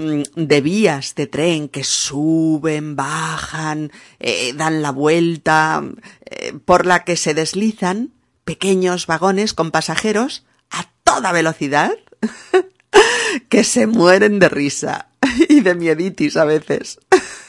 Mm, 0.00 0.22
de 0.34 0.60
vías 0.62 1.14
de 1.14 1.26
tren 1.26 1.68
que 1.68 1.84
suben, 1.84 2.96
bajan, 2.96 3.92
eh, 4.18 4.54
dan 4.54 4.80
la 4.80 4.92
vuelta, 4.92 5.82
eh, 6.24 6.54
por 6.64 6.86
la 6.86 7.04
que 7.04 7.16
se 7.16 7.34
deslizan 7.34 8.14
pequeños 8.44 9.06
vagones 9.06 9.52
con 9.52 9.70
pasajeros 9.70 10.46
a 10.70 10.86
toda 11.04 11.32
velocidad 11.32 11.92
que 13.50 13.62
se 13.62 13.86
mueren 13.86 14.38
de 14.38 14.48
risa 14.48 15.10
y 15.50 15.60
de 15.60 15.74
mieditis 15.74 16.38
a 16.38 16.46
veces. 16.46 16.98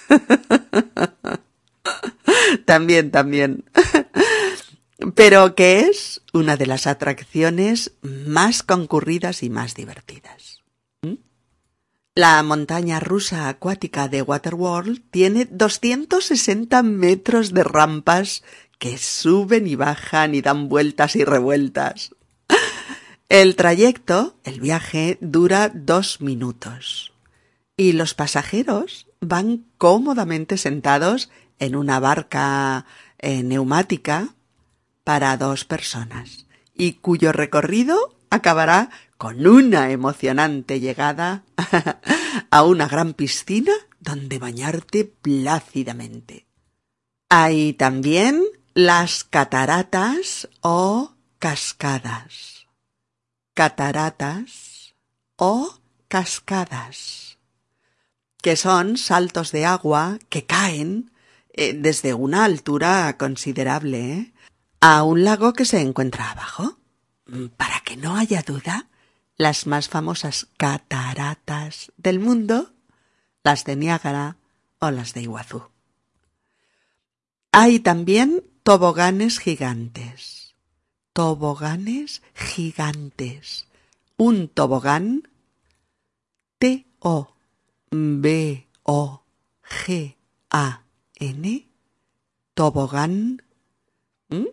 también, 2.66 3.12
también. 3.12 3.66
Pero 5.16 5.56
que 5.56 5.82
es 5.82 6.22
una 6.32 6.58
de 6.58 6.68
las 6.68 6.86
atracciones 6.88 7.94
más 8.02 8.64
concurridas 8.64 9.42
y 9.44 9.50
más 9.50 9.74
divertidas. 9.74 10.62
¿Mm? 11.02 11.16
La 12.16 12.44
montaña 12.44 13.00
rusa 13.00 13.50
acuática 13.50 14.08
de 14.08 14.22
Waterworld 14.22 15.02
tiene 15.10 15.46
260 15.46 16.84
metros 16.84 17.54
de 17.54 17.64
rampas 17.64 18.44
que 18.78 18.98
suben 18.98 19.68
y 19.68 19.76
bajan 19.76 20.36
y 20.36 20.42
dan 20.42 20.70
vueltas 20.70 21.16
y 21.16 21.24
revueltas. 21.24 22.16
El 23.30 23.56
trayecto, 23.56 24.36
el 24.44 24.60
viaje, 24.60 25.18
dura 25.22 25.72
dos 25.74 26.20
minutos. 26.20 27.14
Y 27.78 27.94
los 27.94 28.14
pasajeros 28.14 29.08
van 29.22 29.66
cómodamente 29.78 30.58
sentados 30.58 31.30
en 31.62 31.76
una 31.76 32.00
barca 32.00 32.86
eh, 33.20 33.44
neumática 33.44 34.34
para 35.04 35.38
dos 35.38 35.64
personas 35.64 36.48
y 36.74 36.94
cuyo 36.94 37.32
recorrido 37.32 38.18
acabará 38.32 38.90
con 39.18 39.46
una 39.46 39.92
emocionante 39.92 40.80
llegada 40.80 41.44
a 42.50 42.64
una 42.64 42.88
gran 42.88 43.14
piscina 43.14 43.74
donde 44.00 44.40
bañarte 44.40 45.06
plácidamente. 45.06 46.48
Hay 47.30 47.74
también 47.74 48.44
las 48.74 49.24
cataratas 49.24 50.50
o 50.62 51.14
cascadas. 51.38 52.66
Cataratas 53.54 54.96
o 55.36 55.76
cascadas, 56.08 57.38
que 58.42 58.56
son 58.56 58.98
saltos 58.98 59.52
de 59.52 59.66
agua 59.68 60.18
que 60.30 60.46
caen 60.46 61.12
eh, 61.54 61.74
desde 61.74 62.14
una 62.14 62.46
altura 62.46 63.18
considerable 63.18 64.14
¿eh? 64.14 64.34
a 64.80 65.04
un 65.04 65.24
lago 65.24 65.54
que 65.54 65.66
se 65.66 65.82
encuentra 65.82 66.32
abajo. 66.32 66.78
Mm, 67.26 67.48
para 67.58 67.82
que 67.82 67.98
no 67.98 68.16
haya 68.16 68.42
duda, 68.42 68.88
las 69.38 69.68
más 69.68 69.90
famosas 69.90 70.48
cataratas 70.58 71.92
del 71.98 72.20
mundo, 72.20 72.74
las 73.44 73.66
de 73.66 73.76
Niágara 73.76 74.38
o 74.80 74.92
las 74.92 75.14
de 75.14 75.24
Iguazú. 75.24 75.64
Hay 77.52 77.80
también 77.80 78.44
toboganes 78.64 79.40
gigantes. 79.40 80.56
Toboganes 81.14 82.22
gigantes. 82.34 83.68
Un 84.16 84.48
tobogán 84.48 85.28
T 86.60 86.86
O 87.00 87.36
B 87.90 88.68
O 88.84 89.24
G 89.64 90.16
A 90.50 90.84
N 91.22 91.70
tobogán. 92.54 93.44
¿Mm? 94.30 94.48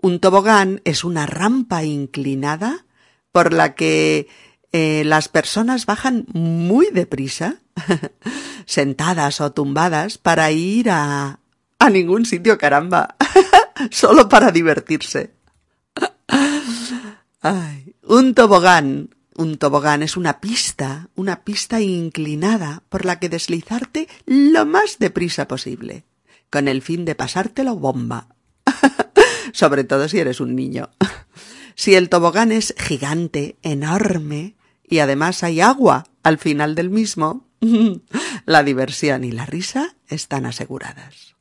Un 0.00 0.20
tobogán 0.20 0.80
es 0.84 1.04
una 1.04 1.26
rampa 1.26 1.84
inclinada 1.84 2.84
por 3.30 3.52
la 3.52 3.74
que 3.74 4.28
eh, 4.72 5.02
las 5.04 5.28
personas 5.28 5.86
bajan 5.86 6.26
muy 6.32 6.90
deprisa, 6.90 7.60
sentadas 8.66 9.40
o 9.40 9.52
tumbadas, 9.52 10.18
para 10.18 10.50
ir 10.50 10.90
a, 10.90 11.38
a 11.78 11.90
ningún 11.90 12.26
sitio, 12.26 12.58
caramba, 12.58 13.16
solo 13.90 14.28
para 14.28 14.50
divertirse. 14.50 15.32
Un 18.02 18.34
tobogán. 18.34 19.14
Un 19.38 19.56
tobogán 19.56 20.02
es 20.02 20.16
una 20.16 20.40
pista, 20.40 21.10
una 21.14 21.44
pista 21.44 21.80
inclinada 21.80 22.82
por 22.88 23.04
la 23.04 23.20
que 23.20 23.28
deslizarte 23.28 24.08
lo 24.26 24.66
más 24.66 24.98
deprisa 24.98 25.46
posible, 25.46 26.04
con 26.50 26.66
el 26.66 26.82
fin 26.82 27.04
de 27.04 27.14
pasártelo 27.14 27.76
bomba. 27.76 28.34
Sobre 29.52 29.84
todo 29.84 30.08
si 30.08 30.18
eres 30.18 30.40
un 30.40 30.56
niño. 30.56 30.90
Si 31.76 31.94
el 31.94 32.08
tobogán 32.08 32.50
es 32.50 32.74
gigante, 32.76 33.58
enorme, 33.62 34.56
y 34.82 34.98
además 34.98 35.44
hay 35.44 35.60
agua 35.60 36.08
al 36.24 36.38
final 36.38 36.74
del 36.74 36.90
mismo, 36.90 37.46
la 38.44 38.64
diversión 38.64 39.22
y 39.22 39.30
la 39.30 39.46
risa 39.46 39.94
están 40.08 40.46
aseguradas. 40.46 41.36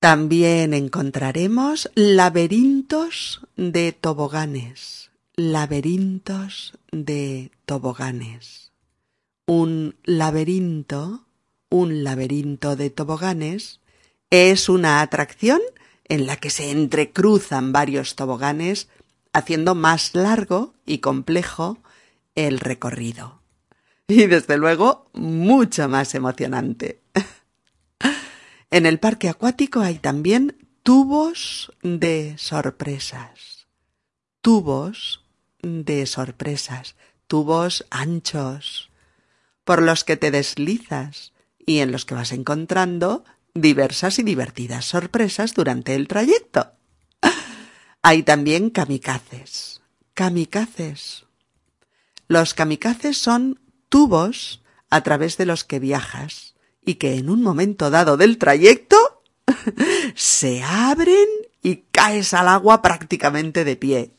También 0.00 0.72
encontraremos 0.72 1.90
laberintos 1.94 3.42
de 3.56 3.92
toboganes, 3.92 5.07
laberintos 5.38 6.76
de 6.90 7.52
toboganes. 7.64 8.72
Un 9.46 9.94
laberinto, 10.02 11.26
un 11.70 12.02
laberinto 12.02 12.74
de 12.74 12.90
toboganes, 12.90 13.78
es 14.30 14.68
una 14.68 15.00
atracción 15.00 15.60
en 16.06 16.26
la 16.26 16.38
que 16.38 16.50
se 16.50 16.72
entrecruzan 16.72 17.72
varios 17.72 18.16
toboganes, 18.16 18.88
haciendo 19.32 19.76
más 19.76 20.16
largo 20.16 20.74
y 20.84 20.98
complejo 20.98 21.78
el 22.34 22.58
recorrido. 22.58 23.40
Y 24.08 24.26
desde 24.26 24.58
luego 24.58 25.08
mucho 25.14 25.88
más 25.88 26.14
emocionante. 26.16 27.00
En 28.70 28.84
el 28.84 28.98
parque 28.98 29.30
acuático 29.30 29.80
hay 29.80 29.98
también 29.98 30.68
tubos 30.82 31.72
de 31.82 32.34
sorpresas. 32.36 33.66
Tubos 34.42 35.24
de 35.62 36.06
sorpresas, 36.06 36.96
tubos 37.26 37.86
anchos, 37.90 38.90
por 39.64 39.82
los 39.82 40.04
que 40.04 40.16
te 40.16 40.30
deslizas 40.30 41.32
y 41.58 41.80
en 41.80 41.92
los 41.92 42.04
que 42.04 42.14
vas 42.14 42.32
encontrando 42.32 43.24
diversas 43.54 44.18
y 44.18 44.22
divertidas 44.22 44.84
sorpresas 44.84 45.54
durante 45.54 45.94
el 45.94 46.08
trayecto. 46.08 46.72
Hay 48.02 48.22
también 48.22 48.70
kamikazes. 48.70 49.82
Kamikazes. 50.14 51.26
Los 52.28 52.54
kamikazes 52.54 53.18
son 53.18 53.60
tubos 53.88 54.62
a 54.90 55.02
través 55.02 55.36
de 55.36 55.46
los 55.46 55.64
que 55.64 55.78
viajas 55.78 56.54
y 56.84 56.94
que 56.94 57.16
en 57.16 57.28
un 57.28 57.42
momento 57.42 57.90
dado 57.90 58.16
del 58.16 58.38
trayecto 58.38 58.96
se 60.14 60.62
abren 60.62 61.28
y 61.62 61.84
caes 61.90 62.32
al 62.34 62.48
agua 62.48 62.80
prácticamente 62.82 63.64
de 63.64 63.76
pie. 63.76 64.14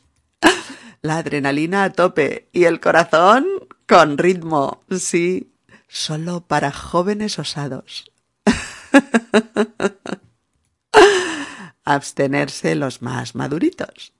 La 1.02 1.18
adrenalina 1.18 1.84
a 1.84 1.92
tope 1.92 2.48
y 2.52 2.64
el 2.64 2.80
corazón 2.80 3.46
con 3.86 4.18
ritmo, 4.18 4.82
sí, 4.90 5.52
solo 5.88 6.42
para 6.42 6.72
jóvenes 6.72 7.38
osados. 7.38 8.10
Abstenerse 11.84 12.74
los 12.74 13.02
más 13.02 13.34
maduritos. 13.34 14.12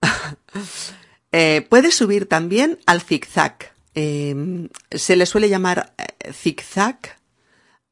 Eh, 1.32 1.66
puedes 1.68 1.94
subir 1.94 2.26
también 2.26 2.78
al 2.86 3.02
zigzag. 3.02 3.74
Em, 3.92 4.70
se 4.90 5.16
le 5.16 5.26
suele 5.26 5.50
llamar 5.50 5.92
eh, 5.98 6.32
zigzag 6.32 7.18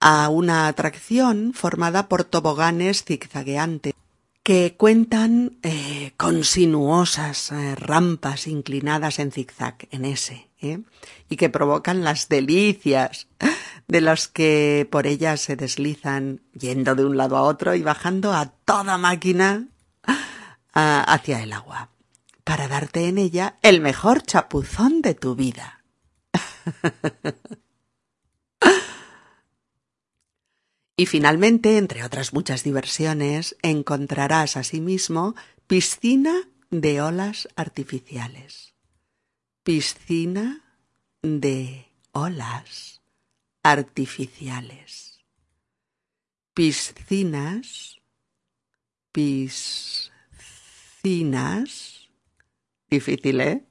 a 0.00 0.30
una 0.30 0.66
atracción 0.66 1.52
formada 1.52 2.08
por 2.08 2.24
toboganes 2.24 3.04
zigzagueantes 3.04 3.92
que 4.44 4.76
cuentan 4.76 5.56
eh, 5.62 6.12
con 6.18 6.44
sinuosas 6.44 7.50
eh, 7.50 7.74
rampas 7.76 8.46
inclinadas 8.46 9.18
en 9.18 9.32
zigzag, 9.32 9.88
en 9.90 10.04
ese, 10.04 10.50
y 11.28 11.36
que 11.36 11.48
provocan 11.48 12.04
las 12.04 12.28
delicias 12.28 13.26
de 13.88 14.00
los 14.02 14.28
que 14.28 14.86
por 14.90 15.06
ellas 15.06 15.40
se 15.40 15.56
deslizan 15.56 16.42
yendo 16.52 16.94
de 16.94 17.04
un 17.06 17.16
lado 17.16 17.36
a 17.36 17.42
otro 17.42 17.74
y 17.74 17.82
bajando 17.82 18.32
a 18.32 18.50
toda 18.64 18.96
máquina 18.96 19.68
hacia 20.72 21.42
el 21.42 21.52
agua, 21.52 21.90
para 22.44 22.68
darte 22.68 23.08
en 23.08 23.18
ella 23.18 23.56
el 23.62 23.80
mejor 23.80 24.22
chapuzón 24.22 25.00
de 25.02 25.14
tu 25.14 25.34
vida. 25.34 25.84
y 30.96 31.06
finalmente, 31.06 31.76
entre 31.76 32.04
otras 32.04 32.32
muchas 32.32 32.62
diversiones, 32.62 33.56
encontrarás 33.62 34.56
asimismo 34.56 35.34
piscina 35.66 36.48
de 36.70 37.02
olas 37.02 37.48
artificiales. 37.56 38.74
Piscina 39.64 40.62
de 41.22 41.90
olas 42.12 43.00
artificiales. 43.62 45.18
Piscinas, 46.54 48.00
piscinas, 49.10 50.10
difícil, 52.88 53.40
¿eh? 53.40 53.64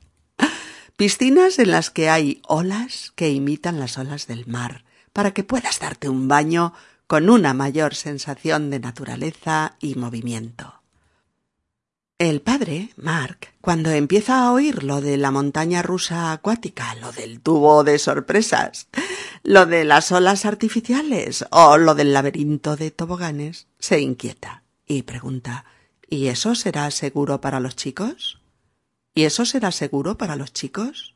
Piscinas 0.97 1.57
en 1.59 1.71
las 1.71 1.89
que 1.89 2.09
hay 2.09 2.41
olas 2.47 3.13
que 3.15 3.29
imitan 3.29 3.79
las 3.79 3.97
olas 3.97 4.27
del 4.27 4.45
mar, 4.45 4.83
para 5.13 5.31
que 5.31 5.45
puedas 5.45 5.79
darte 5.79 6.09
un 6.09 6.27
baño 6.27 6.73
con 7.13 7.29
una 7.29 7.53
mayor 7.53 7.93
sensación 7.93 8.71
de 8.71 8.79
naturaleza 8.79 9.75
y 9.79 9.93
movimiento. 9.93 10.81
El 12.17 12.41
padre, 12.41 12.89
Mark, 12.95 13.49
cuando 13.61 13.91
empieza 13.91 14.39
a 14.39 14.51
oír 14.51 14.83
lo 14.83 14.99
de 14.99 15.17
la 15.17 15.29
montaña 15.29 15.83
rusa 15.83 16.31
acuática, 16.31 16.95
lo 16.95 17.11
del 17.11 17.39
tubo 17.39 17.83
de 17.83 17.99
sorpresas, 17.99 18.87
lo 19.43 19.67
de 19.67 19.83
las 19.83 20.11
olas 20.11 20.43
artificiales 20.45 21.45
o 21.51 21.77
lo 21.77 21.93
del 21.93 22.13
laberinto 22.13 22.77
de 22.77 22.89
toboganes, 22.89 23.67
se 23.77 23.99
inquieta 23.99 24.63
y 24.87 25.03
pregunta 25.03 25.65
¿Y 26.09 26.29
eso 26.29 26.55
será 26.55 26.89
seguro 26.89 27.41
para 27.41 27.59
los 27.59 27.75
chicos? 27.75 28.41
¿Y 29.13 29.25
eso 29.25 29.45
será 29.45 29.71
seguro 29.71 30.17
para 30.17 30.35
los 30.35 30.51
chicos? 30.51 31.13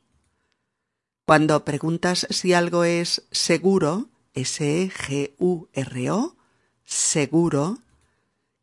Cuando 1.26 1.66
preguntas 1.66 2.28
si 2.30 2.54
algo 2.54 2.84
es 2.84 3.24
seguro, 3.32 4.10
S-E-G-U-R-O, 4.38 6.36
seguro, 6.86 7.80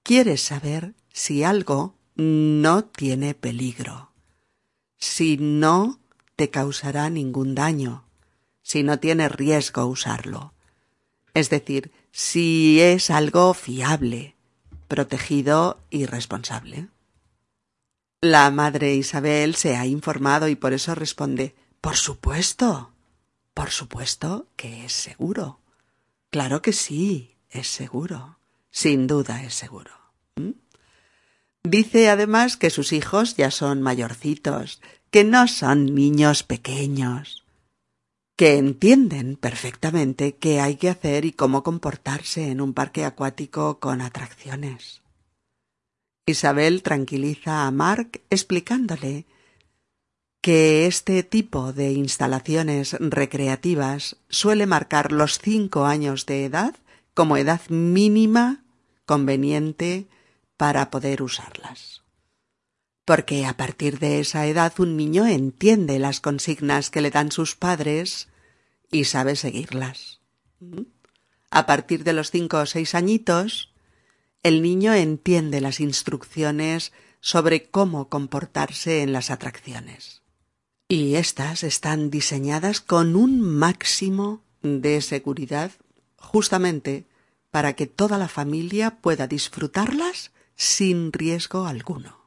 quieres 0.04 0.42
saber 0.42 0.94
si 1.12 1.42
algo 1.42 1.96
no 2.14 2.84
tiene 2.84 3.34
peligro, 3.34 4.12
si 4.98 5.36
no 5.36 5.98
te 6.36 6.50
causará 6.50 7.10
ningún 7.10 7.56
daño, 7.56 8.04
si 8.62 8.84
no 8.84 9.00
tiene 9.00 9.28
riesgo 9.28 9.86
usarlo. 9.86 10.54
Es 11.34 11.50
decir, 11.50 11.90
si 12.12 12.80
es 12.80 13.10
algo 13.10 13.52
fiable, 13.52 14.36
protegido 14.86 15.80
y 15.90 16.06
responsable. 16.06 16.86
La 18.20 18.48
madre 18.52 18.94
Isabel 18.94 19.56
se 19.56 19.76
ha 19.76 19.86
informado 19.86 20.46
y 20.46 20.54
por 20.54 20.72
eso 20.72 20.94
responde 20.94 21.56
Por 21.80 21.96
supuesto. 21.96 22.92
Por 23.54 23.70
supuesto 23.70 24.46
que 24.56 24.84
es 24.84 24.92
seguro. 24.92 25.63
Claro 26.34 26.62
que 26.62 26.72
sí, 26.72 27.36
es 27.48 27.68
seguro. 27.68 28.40
Sin 28.72 29.06
duda 29.06 29.44
es 29.44 29.54
seguro. 29.54 29.92
¿Mm? 30.34 30.54
Dice 31.62 32.10
además 32.10 32.56
que 32.56 32.70
sus 32.70 32.92
hijos 32.92 33.36
ya 33.36 33.52
son 33.52 33.82
mayorcitos, 33.82 34.82
que 35.12 35.22
no 35.22 35.46
son 35.46 35.94
niños 35.94 36.42
pequeños, 36.42 37.44
que 38.34 38.58
entienden 38.58 39.36
perfectamente 39.36 40.34
qué 40.34 40.60
hay 40.60 40.74
que 40.74 40.88
hacer 40.88 41.24
y 41.24 41.30
cómo 41.30 41.62
comportarse 41.62 42.50
en 42.50 42.60
un 42.60 42.74
parque 42.74 43.04
acuático 43.04 43.78
con 43.78 44.00
atracciones. 44.00 45.02
Isabel 46.26 46.82
tranquiliza 46.82 47.64
a 47.64 47.70
Mark 47.70 48.22
explicándole 48.28 49.26
que 50.44 50.84
este 50.84 51.22
tipo 51.22 51.72
de 51.72 51.92
instalaciones 51.92 52.98
recreativas 53.00 54.18
suele 54.28 54.66
marcar 54.66 55.10
los 55.10 55.38
cinco 55.38 55.86
años 55.86 56.26
de 56.26 56.44
edad 56.44 56.76
como 57.14 57.38
edad 57.38 57.62
mínima 57.70 58.62
conveniente 59.06 60.06
para 60.58 60.90
poder 60.90 61.22
usarlas. 61.22 62.02
Porque 63.06 63.46
a 63.46 63.56
partir 63.56 63.98
de 63.98 64.20
esa 64.20 64.46
edad 64.46 64.74
un 64.76 64.98
niño 64.98 65.24
entiende 65.24 65.98
las 65.98 66.20
consignas 66.20 66.90
que 66.90 67.00
le 67.00 67.10
dan 67.10 67.32
sus 67.32 67.56
padres 67.56 68.28
y 68.92 69.04
sabe 69.04 69.36
seguirlas. 69.36 70.20
A 71.48 71.64
partir 71.64 72.04
de 72.04 72.12
los 72.12 72.30
cinco 72.30 72.58
o 72.58 72.66
seis 72.66 72.94
añitos, 72.94 73.72
el 74.42 74.60
niño 74.60 74.92
entiende 74.92 75.62
las 75.62 75.80
instrucciones 75.80 76.92
sobre 77.22 77.70
cómo 77.70 78.10
comportarse 78.10 79.00
en 79.00 79.14
las 79.14 79.30
atracciones. 79.30 80.20
Y 80.88 81.14
éstas 81.16 81.64
están 81.64 82.10
diseñadas 82.10 82.80
con 82.80 83.16
un 83.16 83.40
máximo 83.40 84.42
de 84.62 85.00
seguridad 85.00 85.72
justamente 86.16 87.06
para 87.50 87.74
que 87.74 87.86
toda 87.86 88.18
la 88.18 88.28
familia 88.28 88.98
pueda 89.00 89.26
disfrutarlas 89.26 90.32
sin 90.56 91.12
riesgo 91.12 91.66
alguno. 91.66 92.24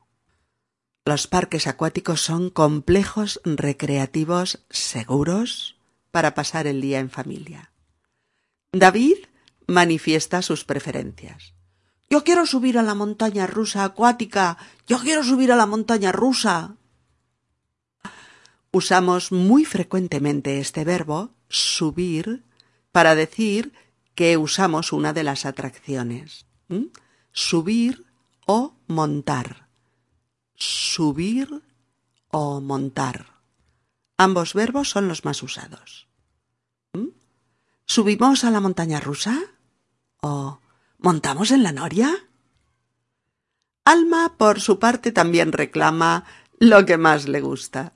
Los 1.05 1.27
parques 1.27 1.67
acuáticos 1.67 2.21
son 2.21 2.49
complejos 2.49 3.39
recreativos 3.45 4.65
seguros 4.69 5.77
para 6.11 6.33
pasar 6.33 6.67
el 6.67 6.81
día 6.81 6.99
en 6.99 7.09
familia. 7.09 7.71
David 8.73 9.17
manifiesta 9.67 10.41
sus 10.41 10.65
preferencias. 10.65 11.53
Yo 12.09 12.23
quiero 12.23 12.45
subir 12.45 12.77
a 12.77 12.83
la 12.83 12.95
montaña 12.95 13.47
rusa 13.47 13.83
acuática. 13.83 14.57
Yo 14.87 14.99
quiero 14.99 15.23
subir 15.23 15.51
a 15.51 15.55
la 15.55 15.65
montaña 15.65 16.11
rusa. 16.11 16.75
Usamos 18.71 19.31
muy 19.31 19.65
frecuentemente 19.65 20.59
este 20.59 20.83
verbo 20.83 21.31
subir 21.49 22.43
para 22.91 23.15
decir 23.15 23.73
que 24.15 24.37
usamos 24.37 24.91
una 24.91 25.13
de 25.13 25.23
las 25.23 25.45
atracciones. 25.45 26.45
Subir 27.31 28.05
o 28.45 28.75
montar. 28.87 29.67
Subir 30.55 31.63
o 32.29 32.61
montar. 32.61 33.41
Ambos 34.17 34.53
verbos 34.53 34.89
son 34.89 35.07
los 35.07 35.23
más 35.25 35.43
usados. 35.43 36.07
¿Subimos 37.85 38.43
a 38.43 38.51
la 38.51 38.59
montaña 38.59 38.99
rusa? 38.99 39.39
¿O 40.21 40.59
montamos 40.97 41.51
en 41.51 41.63
la 41.63 41.71
noria? 41.71 42.11
Alma, 43.85 44.35
por 44.37 44.59
su 44.59 44.79
parte, 44.79 45.11
también 45.11 45.53
reclama 45.53 46.25
lo 46.59 46.85
que 46.85 46.97
más 46.97 47.27
le 47.27 47.39
gusta. 47.39 47.93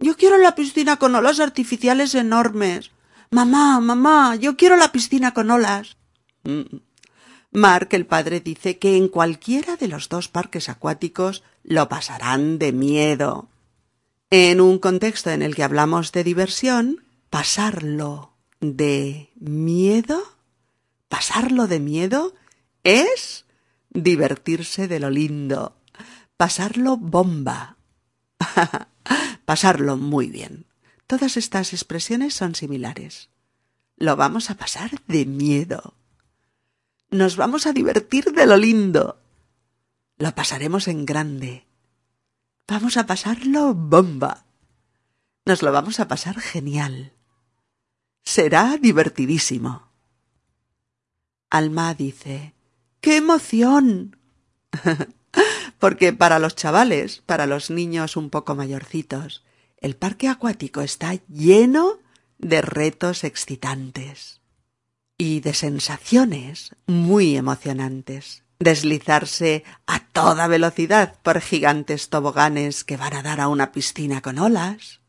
Yo 0.00 0.16
quiero 0.16 0.38
la 0.38 0.54
piscina 0.54 0.96
con 0.96 1.14
olas 1.14 1.40
artificiales 1.40 2.14
enormes. 2.14 2.90
Mamá, 3.30 3.80
mamá, 3.80 4.34
yo 4.34 4.56
quiero 4.56 4.76
la 4.76 4.92
piscina 4.92 5.34
con 5.34 5.50
olas. 5.50 5.98
Mm. 6.42 6.78
Mark, 7.52 7.88
el 7.92 8.06
padre, 8.06 8.40
dice 8.40 8.78
que 8.78 8.96
en 8.96 9.08
cualquiera 9.08 9.76
de 9.76 9.88
los 9.88 10.08
dos 10.08 10.28
parques 10.28 10.68
acuáticos 10.68 11.42
lo 11.62 11.88
pasarán 11.88 12.58
de 12.58 12.72
miedo. 12.72 13.48
En 14.30 14.60
un 14.60 14.78
contexto 14.78 15.30
en 15.30 15.42
el 15.42 15.54
que 15.54 15.64
hablamos 15.64 16.12
de 16.12 16.24
diversión, 16.24 17.04
pasarlo 17.28 18.32
de 18.60 19.30
miedo, 19.38 20.22
pasarlo 21.08 21.66
de 21.66 21.80
miedo 21.80 22.34
es 22.84 23.44
divertirse 23.90 24.88
de 24.88 25.00
lo 25.00 25.10
lindo, 25.10 25.76
pasarlo 26.36 26.96
bomba, 26.96 27.76
pasarlo 29.50 29.96
muy 29.96 30.30
bien. 30.30 30.64
Todas 31.08 31.36
estas 31.36 31.72
expresiones 31.72 32.34
son 32.34 32.54
similares. 32.54 33.30
Lo 33.96 34.14
vamos 34.14 34.48
a 34.48 34.54
pasar 34.54 34.92
de 35.08 35.26
miedo. 35.26 35.94
Nos 37.10 37.34
vamos 37.34 37.66
a 37.66 37.72
divertir 37.72 38.26
de 38.26 38.46
lo 38.46 38.56
lindo. 38.56 39.20
Lo 40.18 40.32
pasaremos 40.36 40.86
en 40.86 41.04
grande. 41.04 41.66
Vamos 42.68 42.96
a 42.96 43.06
pasarlo 43.06 43.74
bomba. 43.74 44.44
Nos 45.44 45.62
lo 45.62 45.72
vamos 45.72 45.98
a 45.98 46.06
pasar 46.06 46.38
genial. 46.38 47.12
Será 48.22 48.76
divertidísimo. 48.80 49.88
Alma 51.50 51.92
dice, 51.94 52.54
¡Qué 53.00 53.16
emoción! 53.16 54.16
Porque 55.80 56.12
para 56.12 56.38
los 56.38 56.54
chavales, 56.54 57.22
para 57.24 57.46
los 57.46 57.70
niños 57.70 58.16
un 58.16 58.28
poco 58.28 58.54
mayorcitos, 58.54 59.44
el 59.78 59.96
parque 59.96 60.28
acuático 60.28 60.82
está 60.82 61.14
lleno 61.26 61.98
de 62.38 62.60
retos 62.60 63.24
excitantes 63.24 64.42
y 65.16 65.40
de 65.40 65.54
sensaciones 65.54 66.76
muy 66.86 67.34
emocionantes. 67.34 68.44
Deslizarse 68.58 69.64
a 69.86 70.00
toda 70.00 70.46
velocidad 70.48 71.18
por 71.22 71.40
gigantes 71.40 72.10
toboganes 72.10 72.84
que 72.84 72.98
van 72.98 73.14
a 73.14 73.22
dar 73.22 73.40
a 73.40 73.48
una 73.48 73.72
piscina 73.72 74.20
con 74.20 74.38
olas. 74.38 75.00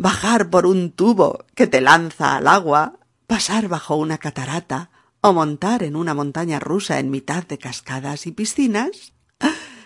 Bajar 0.00 0.50
por 0.50 0.66
un 0.66 0.90
tubo 0.90 1.44
que 1.54 1.68
te 1.68 1.80
lanza 1.80 2.36
al 2.36 2.48
agua, 2.48 2.98
pasar 3.28 3.68
bajo 3.68 3.94
una 3.94 4.18
catarata 4.18 4.90
o 5.22 5.32
montar 5.32 5.82
en 5.82 5.96
una 5.96 6.12
montaña 6.12 6.60
rusa 6.60 6.98
en 6.98 7.10
mitad 7.10 7.46
de 7.46 7.56
cascadas 7.56 8.26
y 8.26 8.32
piscinas 8.32 9.12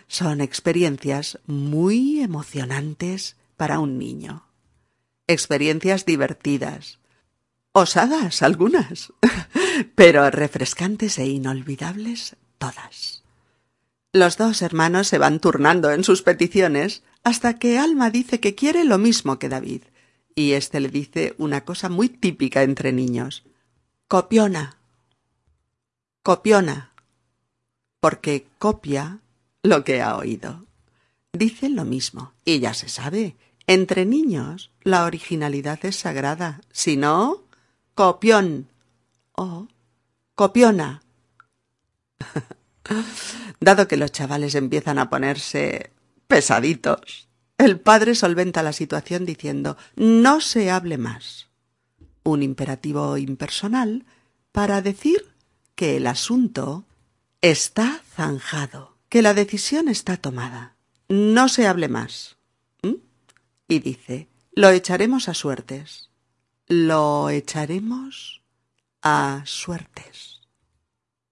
son 0.09 0.41
experiencias 0.41 1.39
muy 1.47 2.21
emocionantes 2.21 3.37
para 3.57 3.79
un 3.79 3.99
niño. 3.99 4.47
Experiencias 5.27 6.07
divertidas, 6.07 7.01
osadas 7.73 8.43
algunas, 8.43 9.13
pero 9.95 10.31
refrescantes 10.31 11.19
e 11.19 11.27
inolvidables 11.27 12.37
todas. 12.59 13.23
Los 14.13 14.39
dos 14.39 14.63
hermanos 14.63 15.09
se 15.09 15.19
van 15.19 15.41
turnando 15.41 15.91
en 15.91 16.03
sus 16.03 16.23
peticiones 16.23 17.03
hasta 17.25 17.59
que 17.59 17.79
Alma 17.79 18.09
dice 18.11 18.41
que 18.41 18.55
quiere 18.55 18.85
lo 18.85 18.97
mismo 18.97 19.39
que 19.39 19.51
David, 19.51 19.83
y 20.35 20.53
éste 20.53 20.81
le 20.81 20.89
dice 20.89 21.35
una 21.37 21.65
cosa 21.65 21.89
muy 21.89 22.09
típica 22.09 22.63
entre 22.63 22.93
niños. 22.93 23.45
Copiona. 24.09 24.79
Copiona. 26.27 26.91
Porque 28.01 28.49
copia 28.59 29.21
lo 29.63 29.85
que 29.85 30.03
ha 30.03 30.17
oído. 30.17 30.67
Dice 31.33 31.69
lo 31.69 31.85
mismo, 31.85 32.33
y 32.45 32.59
ya 32.59 32.75
se 32.75 32.89
sabe. 32.89 33.37
Entre 33.69 34.07
niños 34.07 34.73
la 34.83 35.05
originalidad 35.05 35.79
es 35.85 35.95
sagrada. 35.95 36.63
Si 36.73 36.97
no, 36.97 37.45
copión 37.95 38.67
o 39.35 39.69
copiona. 40.35 41.01
Dado 43.61 43.87
que 43.87 43.97
los 43.97 44.11
chavales 44.11 44.57
empiezan 44.57 44.99
a 44.99 45.09
ponerse 45.09 45.93
pesaditos, 46.27 47.29
el 47.57 47.79
padre 47.79 48.17
solventa 48.17 48.65
la 48.65 48.73
situación 48.73 49.27
diciendo 49.27 49.77
no 49.95 50.41
se 50.41 50.73
hable 50.73 50.99
más. 50.99 51.47
Un 52.25 52.43
imperativo 52.43 53.17
impersonal 53.17 54.05
para 54.51 54.83
decir 54.83 55.36
que 55.77 55.97
el 55.97 56.09
asunto 56.09 56.85
está 57.43 58.03
zanjado, 58.17 58.97
que 59.09 59.23
la 59.23 59.35
decisión 59.35 59.89
está 59.89 60.17
tomada. 60.17 60.75
No 61.09 61.49
se 61.49 61.69
hable 61.69 61.89
más. 61.89 62.37
Y 63.69 63.79
dice, 63.81 64.29
lo 64.53 64.71
echaremos 64.71 65.29
a 65.29 65.35
suertes. 65.35 66.11
Lo 66.67 67.31
echaremos 67.31 68.43
a 69.03 69.43
suertes. 69.45 70.41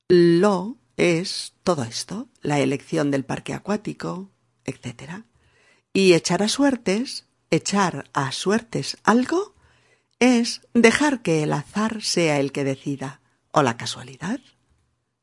Lo 0.09 0.77
es 0.97 1.55
todo 1.65 1.83
esto, 1.83 2.29
la 2.43 2.61
elección 2.61 3.11
del 3.11 3.25
parque 3.25 3.55
acuático, 3.55 4.31
etc. 4.65 5.25
Y 5.93 6.13
echar 6.13 6.43
a 6.43 6.49
suertes, 6.49 7.27
echar 7.51 8.11
a 8.13 8.31
suertes 8.33 8.99
algo, 9.03 9.55
es 10.19 10.61
dejar 10.75 11.23
que 11.23 11.43
el 11.43 11.53
azar 11.53 12.03
sea 12.03 12.39
el 12.39 12.53
que 12.53 12.65
decida, 12.65 13.21
o 13.55 13.63
la 13.63 13.79
casualidad. 13.79 14.41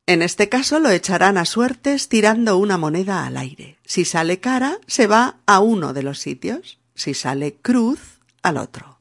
En 0.07 0.23
este 0.23 0.49
caso 0.49 0.79
lo 0.79 0.89
echarán 0.89 1.37
a 1.37 1.45
suertes 1.45 2.09
tirando 2.09 2.57
una 2.57 2.77
moneda 2.77 3.25
al 3.27 3.37
aire. 3.37 3.77
Si 3.85 4.05
sale 4.05 4.39
cara, 4.39 4.79
se 4.87 5.05
va 5.05 5.37
a 5.45 5.59
uno 5.59 5.93
de 5.93 6.01
los 6.01 6.19
sitios. 6.19 6.79
Si 6.95 7.13
sale 7.13 7.55
cruz, 7.61 8.19
al 8.41 8.57
otro. 8.57 8.99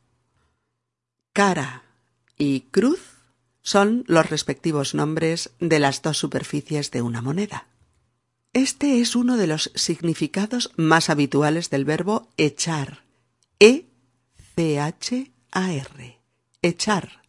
Cara 1.32 1.84
y 2.36 2.60
cruz 2.72 3.00
son 3.62 4.04
los 4.06 4.28
respectivos 4.28 4.94
nombres 4.94 5.50
de 5.60 5.78
las 5.78 6.02
dos 6.02 6.18
superficies 6.18 6.90
de 6.90 7.02
una 7.02 7.22
moneda. 7.22 7.66
Este 8.52 9.00
es 9.00 9.14
uno 9.14 9.36
de 9.36 9.46
los 9.46 9.70
significados 9.76 10.72
más 10.76 11.08
habituales 11.08 11.70
del 11.70 11.84
verbo 11.84 12.28
echar. 12.36 13.04
E-C-H-A-R. 13.60 13.90
Echar. 16.62 17.19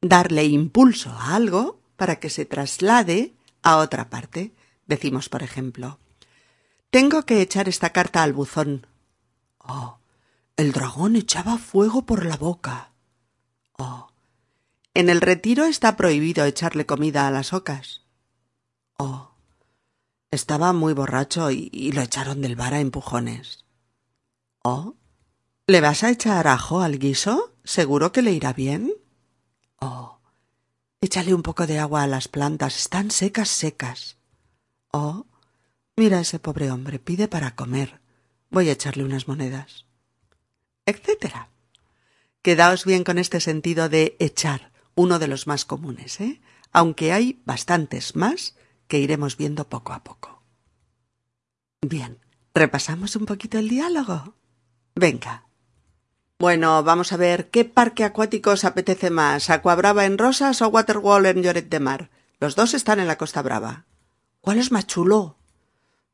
Darle 0.00 0.44
impulso 0.44 1.10
a 1.10 1.34
algo 1.34 1.80
para 1.96 2.20
que 2.20 2.30
se 2.30 2.44
traslade 2.44 3.34
a 3.62 3.78
otra 3.78 4.08
parte. 4.10 4.52
Decimos, 4.86 5.28
por 5.28 5.42
ejemplo, 5.42 5.98
tengo 6.90 7.24
que 7.26 7.42
echar 7.42 7.68
esta 7.68 7.90
carta 7.90 8.22
al 8.22 8.32
buzón. 8.32 8.86
Oh, 9.58 9.98
el 10.56 10.72
dragón 10.72 11.16
echaba 11.16 11.58
fuego 11.58 12.06
por 12.06 12.24
la 12.24 12.36
boca. 12.36 12.92
Oh, 13.78 14.08
en 14.94 15.10
el 15.10 15.20
retiro 15.20 15.64
está 15.64 15.96
prohibido 15.96 16.44
echarle 16.44 16.86
comida 16.86 17.26
a 17.26 17.30
las 17.30 17.52
ocas. 17.52 18.02
Oh, 18.98 19.30
estaba 20.30 20.72
muy 20.72 20.94
borracho 20.94 21.50
y, 21.50 21.92
lo 21.92 22.02
echaron 22.02 22.40
del 22.40 22.56
bar 22.56 22.74
a 22.74 22.80
empujones. 22.80 23.64
Oh, 24.62 24.96
¿le 25.66 25.80
vas 25.80 26.02
a 26.02 26.10
echar 26.10 26.48
ajo 26.48 26.80
al 26.80 26.98
guiso? 26.98 27.54
¿Seguro 27.64 28.12
que 28.12 28.22
le 28.22 28.32
irá 28.32 28.52
bien? 28.52 28.92
Oh, 29.80 30.18
Échale 31.00 31.32
un 31.32 31.42
poco 31.42 31.66
de 31.66 31.78
agua 31.78 32.02
a 32.02 32.06
las 32.08 32.26
plantas, 32.26 32.76
están 32.76 33.10
secas, 33.10 33.48
secas. 33.48 34.16
Oh, 34.90 35.26
mira 35.96 36.20
ese 36.20 36.40
pobre 36.40 36.70
hombre, 36.72 36.98
pide 36.98 37.28
para 37.28 37.54
comer. 37.54 38.00
Voy 38.50 38.68
a 38.68 38.72
echarle 38.72 39.04
unas 39.04 39.28
monedas. 39.28 39.86
etcétera. 40.86 41.50
Quedaos 42.42 42.84
bien 42.84 43.04
con 43.04 43.18
este 43.18 43.40
sentido 43.40 43.88
de 43.88 44.16
echar, 44.20 44.72
uno 44.94 45.18
de 45.18 45.28
los 45.28 45.46
más 45.46 45.64
comunes, 45.64 46.20
¿eh? 46.20 46.40
aunque 46.72 47.12
hay 47.12 47.42
bastantes 47.44 48.16
más 48.16 48.56
que 48.88 48.98
iremos 48.98 49.36
viendo 49.36 49.68
poco 49.68 49.92
a 49.92 50.02
poco. 50.02 50.42
Bien, 51.82 52.18
¿repasamos 52.54 53.14
un 53.16 53.26
poquito 53.26 53.58
el 53.58 53.68
diálogo? 53.68 54.34
Venga. 54.94 55.47
Bueno, 56.40 56.84
vamos 56.84 57.12
a 57.12 57.16
ver, 57.16 57.50
¿qué 57.50 57.64
parque 57.64 58.04
acuático 58.04 58.50
os 58.50 58.64
apetece 58.64 59.10
más? 59.10 59.50
¿Aquabrava 59.50 60.04
en 60.04 60.18
Rosas 60.18 60.62
o 60.62 60.68
Waterwall 60.68 61.26
en 61.26 61.42
Lloret 61.42 61.68
de 61.68 61.80
Mar? 61.80 62.10
Los 62.38 62.54
dos 62.54 62.74
están 62.74 63.00
en 63.00 63.08
la 63.08 63.18
Costa 63.18 63.42
Brava. 63.42 63.86
¿Cuál 64.40 64.58
es 64.58 64.70
más 64.70 64.86
chulo? 64.86 65.36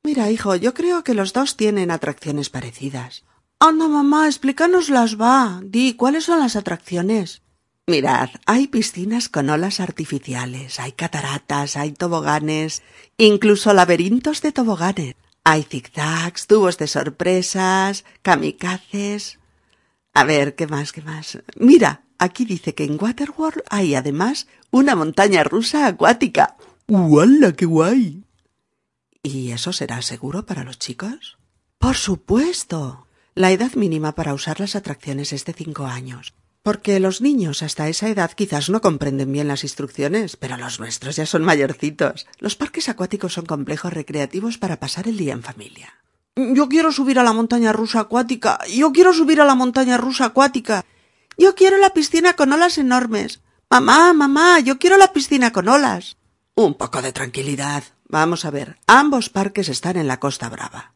Mira, 0.03 0.31
hijo, 0.31 0.57
yo 0.57 0.73
creo 0.73 1.05
que 1.05 1.13
los 1.13 1.35
dos 1.35 1.59
tienen 1.59 1.91
atracciones 1.91 2.49
parecidas. 2.49 3.25
Anda, 3.59 3.87
mamá, 3.87 4.27
explícanoslas, 4.27 5.21
va. 5.21 5.61
Di, 5.63 5.93
¿cuáles 5.93 6.25
son 6.25 6.39
las 6.39 6.57
atracciones? 6.57 7.43
Mirad, 7.87 8.31
hay 8.47 8.69
piscinas 8.69 9.29
con 9.29 9.51
olas 9.51 9.79
artificiales, 9.79 10.81
hay 10.81 10.93
cataratas, 10.93 11.77
hay 11.77 11.93
toboganes, 11.93 12.83
incluso 13.19 13.75
laberintos 13.75 14.41
de 14.41 14.53
toboganes. 14.53 15.17
Hay 15.45 15.65
zigzags, 15.65 16.47
tubos 16.47 16.79
de 16.79 16.87
sorpresas, 16.87 18.07
kamikazes. 18.23 19.39
A 20.15 20.23
ver, 20.25 20.55
¿qué 20.55 20.69
más, 20.69 20.93
qué 20.93 21.03
más? 21.03 21.39
Mira, 21.57 22.05
aquí 22.19 22.45
dice 22.45 22.75
que 22.75 22.85
en 22.85 22.99
Waterworld 23.01 23.63
hay 23.69 23.97
además 23.97 24.47
una 24.71 24.95
montaña 24.95 25.43
rusa 25.43 25.87
acuática. 25.87 26.57
¡Uala, 26.87 27.53
qué 27.53 27.67
guay! 27.67 28.25
¿Y 29.25 29.51
eso 29.51 29.73
será 29.73 30.01
seguro 30.03 30.47
para 30.47 30.63
los 30.63 30.79
chicos? 30.79 31.39
Por 31.79 31.97
supuesto. 31.97 33.09
La 33.35 33.51
edad 33.51 33.73
mínima 33.75 34.15
para 34.15 34.35
usar 34.35 34.61
las 34.61 34.77
atracciones 34.77 35.33
es 35.33 35.45
de 35.45 35.53
cinco 35.53 35.87
años. 35.87 36.35
Porque 36.63 37.01
los 37.01 37.21
niños 37.21 37.63
hasta 37.63 37.89
esa 37.89 38.09
edad 38.09 38.31
quizás 38.31 38.71
no 38.71 38.81
comprenden 38.81 39.33
bien 39.33 39.49
las 39.49 39.65
instrucciones, 39.65 40.37
pero 40.37 40.57
los 40.57 40.79
nuestros 40.79 41.17
ya 41.17 41.27
son 41.27 41.43
mayorcitos. 41.43 42.27
Los 42.39 42.55
parques 42.55 42.89
acuáticos 42.89 43.33
son 43.33 43.47
complejos 43.47 43.93
recreativos 43.93 44.59
para 44.59 44.79
pasar 44.79 45.09
el 45.09 45.17
día 45.17 45.33
en 45.33 45.43
familia. 45.43 45.95
Yo 46.37 46.69
quiero 46.69 46.91
subir 46.91 47.19
a 47.19 47.23
la 47.23 47.33
montaña 47.33 47.73
rusa 47.73 48.01
acuática. 48.01 48.59
Yo 48.67 48.93
quiero 48.93 49.13
subir 49.13 49.41
a 49.41 49.45
la 49.45 49.55
montaña 49.55 49.97
rusa 49.97 50.27
acuática. 50.27 50.85
Yo 51.39 51.55
quiero 51.55 51.79
la 51.79 51.91
piscina 51.91 52.35
con 52.35 52.53
olas 52.53 52.77
enormes. 52.79 53.41
Mamá, 53.71 54.13
mamá, 54.13 54.59
yo 54.61 54.79
quiero 54.79 54.97
la 54.97 55.13
piscina 55.13 55.53
con 55.53 55.69
olas. 55.69 56.17
Un 56.57 56.75
poco 56.75 57.03
de 57.03 57.13
tranquilidad. 57.13 57.85
Vamos 58.09 58.45
a 58.45 58.51
ver, 58.51 58.79
ambos 58.87 59.31
parques 59.31 59.69
están 59.69 59.97
en 59.97 60.09
la 60.09 60.21
Costa 60.21 60.49
Brava. 60.49 60.95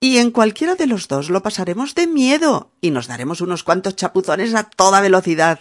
Y 0.00 0.16
en 0.16 0.30
cualquiera 0.30 0.76
de 0.76 0.86
los 0.86 1.08
dos 1.08 1.28
lo 1.28 1.42
pasaremos 1.42 1.94
de 1.94 2.06
miedo 2.06 2.72
y 2.80 2.90
nos 2.90 3.06
daremos 3.06 3.42
unos 3.42 3.64
cuantos 3.64 3.96
chapuzones 3.96 4.54
a 4.54 4.64
toda 4.64 5.02
velocidad. 5.02 5.60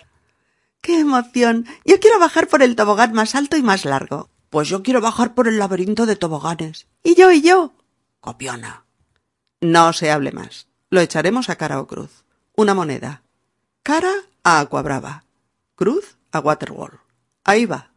¡Qué 0.82 1.00
emoción! 1.00 1.66
Yo 1.84 2.00
quiero 2.00 2.20
bajar 2.20 2.48
por 2.48 2.64
el 2.64 2.78
tobogán 2.78 3.12
más 3.14 3.36
alto 3.36 3.58
y 3.58 3.64
más 3.64 3.84
largo. 3.84 4.30
Pues 4.50 4.70
yo 4.70 4.82
quiero 4.82 5.02
bajar 5.02 5.36
por 5.36 5.50
el 5.50 5.60
laberinto 5.60 6.06
de 6.06 6.16
toboganes. 6.16 6.88
Y 7.04 7.16
yo 7.16 7.32
y 7.32 7.42
yo. 7.42 7.74
Copiona. 8.22 8.86
No 9.62 9.92
se 9.94 10.10
hable 10.10 10.32
más. 10.32 10.68
Lo 10.90 11.02
echaremos 11.02 11.50
a 11.50 11.58
cara 11.58 11.82
o 11.82 11.88
cruz. 11.88 12.24
Una 12.56 12.74
moneda. 12.74 13.24
Cara 13.84 14.14
a 14.44 14.62
Acuabrava. 14.62 15.26
Cruz 15.76 16.18
a 16.32 16.40
Waterwall. 16.40 17.02
Ahí 17.44 17.66
va. 17.66 17.92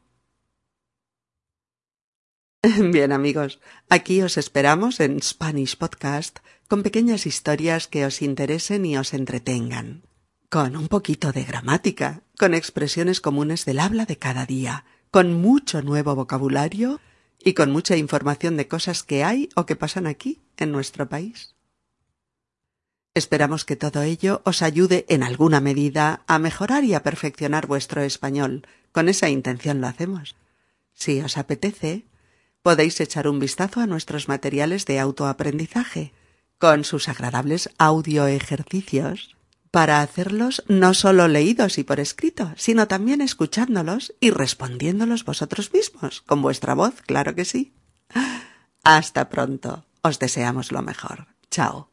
Bien 2.92 3.12
amigos, 3.12 3.60
aquí 3.88 4.22
os 4.22 4.36
esperamos 4.38 5.00
en 5.00 5.20
Spanish 5.22 5.76
Podcast 5.76 6.38
con 6.68 6.82
pequeñas 6.82 7.26
historias 7.26 7.88
que 7.88 8.06
os 8.06 8.22
interesen 8.22 8.86
y 8.86 8.96
os 8.96 9.14
entretengan, 9.14 10.04
con 10.48 10.76
un 10.76 10.86
poquito 10.86 11.32
de 11.32 11.42
gramática, 11.42 12.22
con 12.38 12.54
expresiones 12.54 13.20
comunes 13.20 13.64
del 13.64 13.80
habla 13.80 14.06
de 14.06 14.16
cada 14.16 14.46
día, 14.46 14.84
con 15.10 15.40
mucho 15.40 15.82
nuevo 15.82 16.14
vocabulario 16.14 17.00
y 17.40 17.54
con 17.54 17.72
mucha 17.72 17.96
información 17.96 18.56
de 18.56 18.68
cosas 18.68 19.02
que 19.02 19.24
hay 19.24 19.48
o 19.56 19.66
que 19.66 19.74
pasan 19.74 20.06
aquí, 20.06 20.40
en 20.56 20.72
nuestro 20.72 21.08
país. 21.08 21.54
Esperamos 23.14 23.64
que 23.64 23.76
todo 23.76 24.02
ello 24.02 24.40
os 24.44 24.62
ayude 24.62 25.04
en 25.08 25.22
alguna 25.22 25.60
medida 25.60 26.22
a 26.26 26.38
mejorar 26.38 26.84
y 26.84 26.94
a 26.94 27.02
perfeccionar 27.02 27.66
vuestro 27.66 28.00
español. 28.02 28.66
Con 28.90 29.08
esa 29.08 29.28
intención 29.28 29.80
lo 29.80 29.86
hacemos. 29.86 30.34
Si 30.94 31.20
os 31.20 31.36
apetece, 31.36 32.04
podéis 32.62 33.00
echar 33.00 33.28
un 33.28 33.38
vistazo 33.38 33.80
a 33.80 33.86
nuestros 33.86 34.28
materiales 34.28 34.86
de 34.86 34.98
autoaprendizaje, 34.98 36.12
con 36.58 36.84
sus 36.84 37.08
agradables 37.08 37.68
audio 37.76 38.26
ejercicios, 38.26 39.36
para 39.70 40.00
hacerlos 40.00 40.62
no 40.68 40.94
solo 40.94 41.28
leídos 41.28 41.78
y 41.78 41.84
por 41.84 41.98
escrito, 41.98 42.52
sino 42.56 42.88
también 42.88 43.20
escuchándolos 43.20 44.14
y 44.20 44.30
respondiéndolos 44.30 45.24
vosotros 45.24 45.72
mismos, 45.72 46.20
con 46.22 46.40
vuestra 46.40 46.74
voz, 46.74 47.00
claro 47.02 47.34
que 47.34 47.44
sí. 47.44 47.72
Hasta 48.84 49.28
pronto. 49.28 49.84
Os 50.04 50.18
deseamos 50.18 50.72
lo 50.72 50.82
mejor. 50.82 51.26
Chao. 51.48 51.91